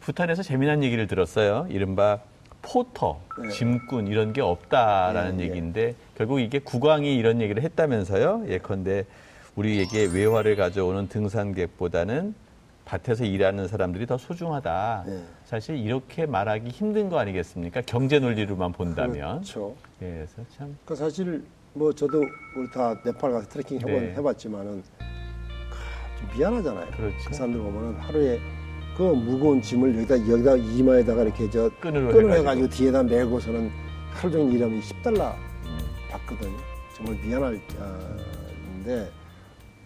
[0.00, 1.66] 부탄에서 재미난 얘기를 들었어요.
[1.70, 2.18] 이른바
[2.62, 3.48] 포터, 네.
[3.50, 5.48] 짐꾼 이런 게 없다라는 네, 네.
[5.50, 8.44] 얘기인데 결국 이게 국왕이 이런 얘기를 했다면서요.
[8.48, 9.04] 예컨대
[9.54, 12.34] 우리에게 외화를 가져오는 등산객보다는
[12.86, 15.04] 밭에서 일하는 사람들이 더 소중하다.
[15.06, 15.22] 네.
[15.44, 17.82] 사실 이렇게 말하기 힘든 거 아니겠습니까?
[17.86, 19.36] 경제 논리로만 본다면.
[19.36, 19.74] 그렇죠.
[20.02, 22.18] 예, 그래서 참 그 사실 뭐 저도
[22.56, 24.14] 우리 다 네팔 가서 트레킹 네.
[24.16, 26.90] 해봤지만은 아, 좀 미안하잖아요.
[26.92, 27.16] 그렇죠.
[27.28, 28.38] 그 사람들 보면은 하루에
[28.96, 32.40] 그 무거운 짐을 여기다 여기다 이마에다가 이렇게 저 끈으로 끈을 해가지고.
[32.40, 33.70] 해가지고 뒤에다 메고서는
[34.12, 35.78] 하루 종일 일하면 10달러 음,
[36.10, 36.56] 받거든요.
[36.94, 38.16] 정말 미안할 아,
[38.76, 39.10] 인데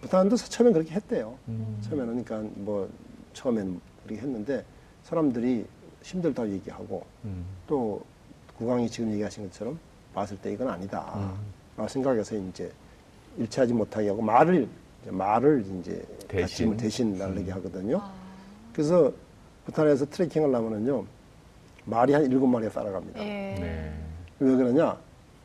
[0.01, 1.35] 부탄도 처음엔 그렇게 했대요.
[1.47, 1.79] 음.
[1.81, 2.87] 처음에는 그러니까 뭐
[3.33, 4.63] 처음엔 그렇게 했는데
[5.03, 5.65] 사람들이
[6.03, 8.03] 힘들다고 얘기하고 음, 또
[8.57, 9.79] 국왕이 지금 얘기하신 것처럼
[10.13, 11.13] 봤을 때 이건 아니다.
[11.15, 11.35] 음.
[11.75, 12.71] 라고 생각해서 이제
[13.37, 14.67] 일치하지 못하게 하고 말을
[15.01, 16.75] 이제 말을 이제 대신?
[16.75, 17.97] 대신 대신 날리게 하거든요.
[17.97, 18.18] 아.
[18.79, 19.11] 그래서
[19.65, 21.03] 부탄에서 트레킹을 하면은요
[21.83, 23.19] 말이 한 일곱 마리가 따라갑니다.
[23.19, 23.25] 예.
[23.59, 23.93] 네.
[24.39, 24.97] 왜 그러냐?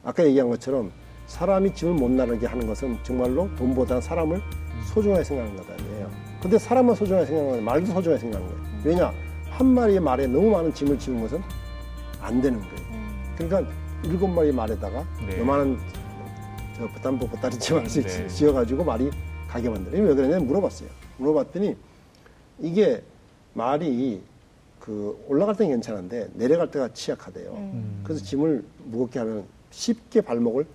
[0.05, 0.93] 아까 얘기한 것처럼
[1.27, 4.41] 사람이 짐을 못 나르게 하는 것은 정말로 돈보다 사람을
[4.93, 5.75] 소중하게 생각하는 거다.
[5.83, 6.09] 이에요.
[6.41, 7.65] 근데 사람만 소중하게 생각하는 거예요.
[7.65, 8.83] 말도 소중하게 생각하는 거예요.
[8.85, 9.13] 왜냐?
[9.51, 11.43] 한 마리의 말에 너무 많은 짐을 지운 것은
[12.21, 12.77] 안 되는 거예요.
[12.93, 13.35] 음.
[13.37, 13.73] 그러니까
[14.05, 15.41] 일곱 마리 말에다가 네.
[15.41, 15.77] 요만한
[16.77, 18.29] 저 부탄보 보따리 집안씩 네.
[18.29, 19.11] 지어가지고 말이
[19.49, 20.05] 가게 만들어요.
[20.05, 20.89] 왜 그러냐면 물어봤어요.
[21.17, 21.77] 물어봤더니
[22.61, 23.03] 이게
[23.55, 24.21] 말이
[24.79, 27.53] 그 올라갈 때는 괜찮은데 내려갈 때가 취약하대요.
[27.53, 28.01] 음.
[28.05, 30.67] 그래서 짐을 무겁게 하면 쉽게 발목을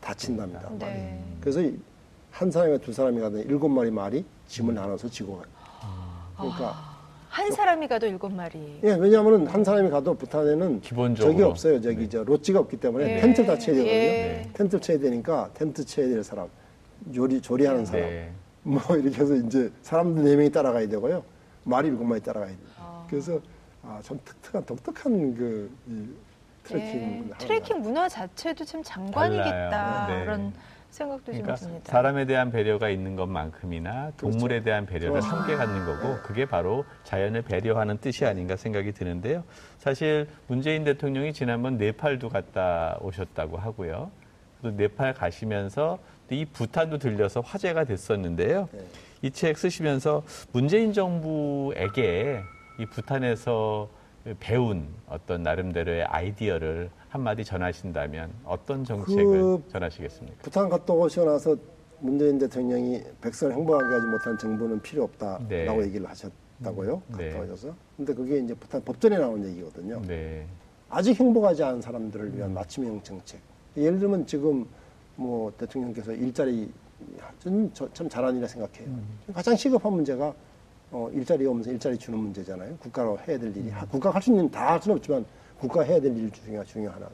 [0.00, 0.70] 다친답니다.
[0.70, 0.78] 말이.
[0.78, 1.22] 네.
[1.40, 1.76] 그래서 이-
[2.30, 5.46] 한 사람이나 두 사람이 가든 일곱 마리 말이 짐을 나눠서 지고 가요.
[6.36, 6.96] 그러니까 아,
[7.30, 8.78] 한 사람이 가도 일곱 마리.
[8.84, 11.32] 예, 왜냐하면 한 사람이 가도 부탄에는 기본적으로.
[11.32, 11.80] 저기 없어요.
[11.80, 12.08] 저기 네.
[12.10, 13.20] 저 로지가 없기 때문에 예.
[13.22, 13.90] 텐트 다 쳐야 되거든요.
[13.90, 14.50] 예.
[14.52, 16.46] 텐트 쳐야 되니까 텐트 쳐야 될 사람,
[17.14, 18.30] 요리 조리하는 사람, 네.
[18.62, 21.24] 뭐 이렇게 해서 이제 사람들 네 명이 따라가야 되고요.
[21.66, 22.58] 말이 일곱 마리 따라가야 돼요.
[22.78, 23.06] 아.
[23.10, 23.40] 그래서
[23.82, 26.08] 아, 좀 독특한 독특한 그 이,
[26.64, 27.04] 트레킹 예.
[27.04, 30.06] 하는 트레킹 문화 자체도 참 장관이겠다.
[30.08, 30.24] 네.
[30.24, 30.52] 그런
[30.90, 31.92] 생각도 그러니까 좀 듭니다.
[31.92, 35.28] 사람에 대한 배려가 있는 것만큼이나 동물에 대한 배려를 그렇죠.
[35.28, 39.44] 함께 갖는 거고 그게 바로 자연을 배려하는 뜻이 아닌가 생각이 드는데요.
[39.78, 44.10] 사실 문재인 대통령이 지난번 네팔도 갔다 오셨다고 하고요.
[44.62, 45.98] 또 네팔 가시면서
[46.28, 48.68] 또이 부탄도 들려서 화제가 됐었는데요.
[48.72, 48.80] 네.
[49.22, 52.40] 이 책 쓰시면서 문재인 정부에게
[52.78, 53.88] 이 부탄에서
[54.40, 60.42] 배운 어떤 나름대로의 아이디어를 한마디 전하신다면 어떤 정책을 그 전하시겠습니까?
[60.42, 61.56] 부탄 갔다 오시고 나서
[62.00, 65.82] 문재인 대통령이 백성을 행복하게 하지 못한 정부는 필요 없다라고 네.
[65.84, 67.02] 얘기를 하셨다고요.
[67.16, 67.30] 네.
[67.30, 67.74] 갔다 오셔서.
[67.96, 70.02] 근데 그게 이제 부탄 법전에 나온 얘기거든요.
[70.06, 70.46] 네.
[70.90, 73.40] 아직 행복하지 않은 사람들을 위한 맞춤형 정책.
[73.76, 74.66] 예를 들면 지금
[75.14, 76.70] 뭐 대통령께서 일자리
[77.40, 78.88] 저는 저- 참 잘한 일이라 생각해요.
[79.32, 80.34] 가장 시급한 문제가
[80.92, 82.76] 어, 일자리가 없면서 일자리 주는 문제잖아요.
[82.78, 83.68] 국가로 해야 될 일이.
[83.70, 85.24] 하- 국가가 할 수 있는 다 할 수는 없지만
[85.58, 87.12] 국가 해야 될 일 중에 중요 하나가.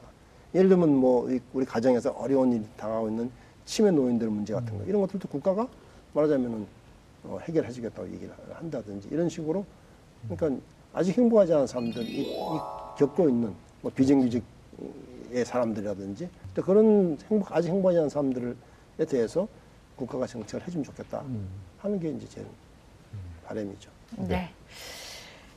[0.53, 3.31] 예를 들면 뭐 이- 우리 가정에서 어려운 일이 당하고 있는
[3.65, 5.67] 치매 노인들 문제 같은 거 이런 것들도 국가가
[6.13, 6.67] 말하자면은
[7.25, 9.65] 어, 해결해 주겠다고 얘기를 한다든지 이런 식으로
[10.29, 10.61] 그러니까
[10.93, 12.35] 아직 행복하지 않은 사람들 이, 이
[12.99, 18.53] 겪고 있는 뭐 비정규직의 사람들이라든지 또 그런 행복 아직 행복하지 않은 사람들에
[19.09, 19.47] 대해서
[19.95, 21.23] 국가가 정책을 해주면 좋겠다
[21.79, 22.45] 하는 게 이제 제
[23.45, 23.89] 바람이죠.
[24.17, 24.49] 네.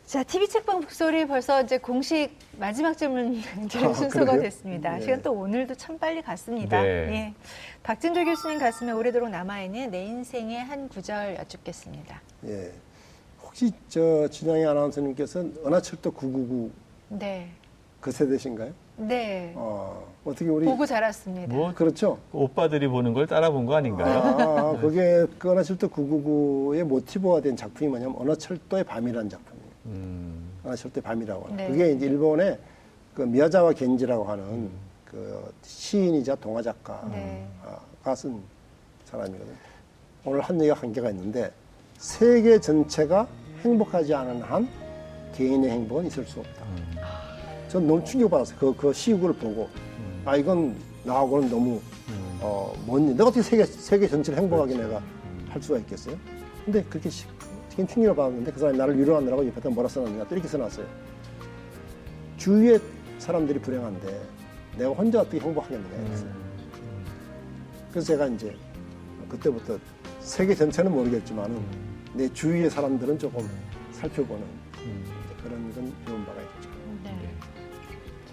[0.07, 4.43] 자, TV 책방 북소리 벌써 이제 공식 마지막 질문 드릴 아, 순서가 그래요?
[4.43, 4.95] 됐습니다.
[4.97, 5.01] 네.
[5.01, 6.80] 시간 또 오늘도 참 빨리 갔습니다.
[6.80, 6.89] 네.
[6.89, 7.34] 예.
[7.82, 12.20] 박진도 교수님 가슴에 오래도록 남아있는 내 인생의 한 구절 여쭙겠습니다.
[12.47, 12.72] 예.
[13.43, 16.70] 혹시 저 진양희 아나운서님께서는 은하철도 999그
[17.09, 17.51] 네.
[18.09, 18.72] 세대신가요?
[18.97, 19.53] 네.
[19.55, 21.53] 어, 어떻게 우리 보고 자랐습니다.
[21.55, 22.18] 뭐 그렇죠?
[22.32, 24.18] 오빠들이 보는 걸 따라 본 거 아닌가요?
[24.76, 29.66] 아, 그게 그 은하철도 999의 모티브가 된 작품이 뭐냐면 은하철도의 밤이라는 작품이에요.
[29.86, 31.57] 음, 은하철도의 밤이라고 하는.
[31.57, 31.68] 네.
[31.68, 32.59] 그게 이제 일본의
[33.14, 34.70] 그 미야자와 겐지라고 하는
[35.05, 37.47] 그 시인이자 동화 작가가 네.
[38.16, 38.40] 쓴
[39.07, 39.57] 사람이거든요.
[40.24, 41.51] 오늘 한 얘기가 한계가 있는데
[41.99, 43.26] 세계 전체가
[43.62, 44.68] 행복하지 않은 한
[45.34, 46.64] 개인의 행복은 있을 수 없다.
[47.69, 48.59] 전 너무 충격받았어요.
[48.59, 49.69] 그, 그 시국을 보고.
[50.25, 51.81] 아, 이건 나하고는 너무,
[52.41, 53.17] 어, 뭔, 일.
[53.17, 55.03] 내가 어떻게 세계, 세계 전체를 행복하게 내가
[55.49, 56.17] 할 수가 있겠어요?
[56.64, 57.27] 근데 그렇게 시,
[57.77, 60.87] 충격을 받았는데 그 사람이 나를 위로하느라고 옆에다 뭐라 써놨느냐 또 이렇게 써놨어요.
[62.37, 62.81] 주위의
[63.19, 64.21] 사람들이 불행한데
[64.79, 66.31] 내가 혼자 어떻게 행복하겠느냐 써요.
[67.91, 68.55] 그래서 제가 이제
[69.29, 69.79] 그때부터
[70.21, 71.61] 세계 전체는 모르겠지만은
[72.14, 73.49] 내 주위의 사람들은 조금
[73.93, 74.43] 살펴보는
[75.43, 76.66] 그런 건 배운 바가 있죠.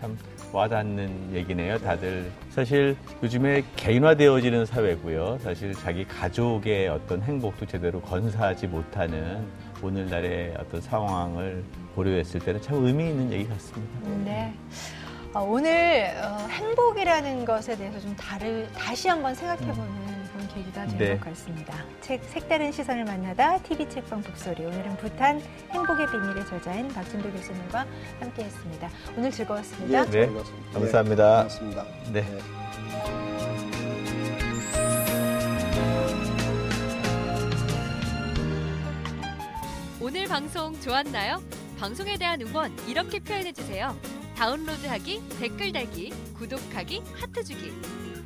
[0.04, 0.08] 네.
[0.08, 0.18] 참
[0.52, 2.30] 와닿는 얘기네요, 다들.
[2.52, 5.40] 사실 요즘에 개인화되어지는 사회고요.
[5.42, 9.48] 사실 자기 가족의 어떤 행복도 제대로 건사하지 못하는
[9.82, 11.64] 오늘날의 어떤 상황을
[11.96, 14.10] 고려했을 때는 참 의미 있는 얘기 같습니다.
[14.26, 14.54] 네.
[15.34, 21.18] 어, 오늘 어, 행복이라는 것에 대해서 좀 다를, 다시 한번 생각해보는 그런 계기가 된 네.
[21.18, 21.74] 것 같습니다.
[22.02, 27.86] 책 색다른 시선을 만나다 TV 책방 북소리 오늘은 부탄 행복의 비밀의 저자인 박진도 교수님과
[28.20, 28.90] 함께했습니다.
[29.16, 30.06] 오늘 즐거웠습니다.
[30.06, 30.12] 네.
[30.12, 30.80] 즐거웠습니다.
[30.80, 31.24] 감사합니다.
[31.24, 31.86] 예, 고맙습니다.
[32.12, 32.26] 네.
[40.02, 41.42] 오늘 방송 좋았나요?
[41.80, 43.96] 방송에 대한 응원 이렇게 표현해 주세요.
[44.36, 47.72] 다운로드하기, 댓글 달기, 구독하기, 하트 주기.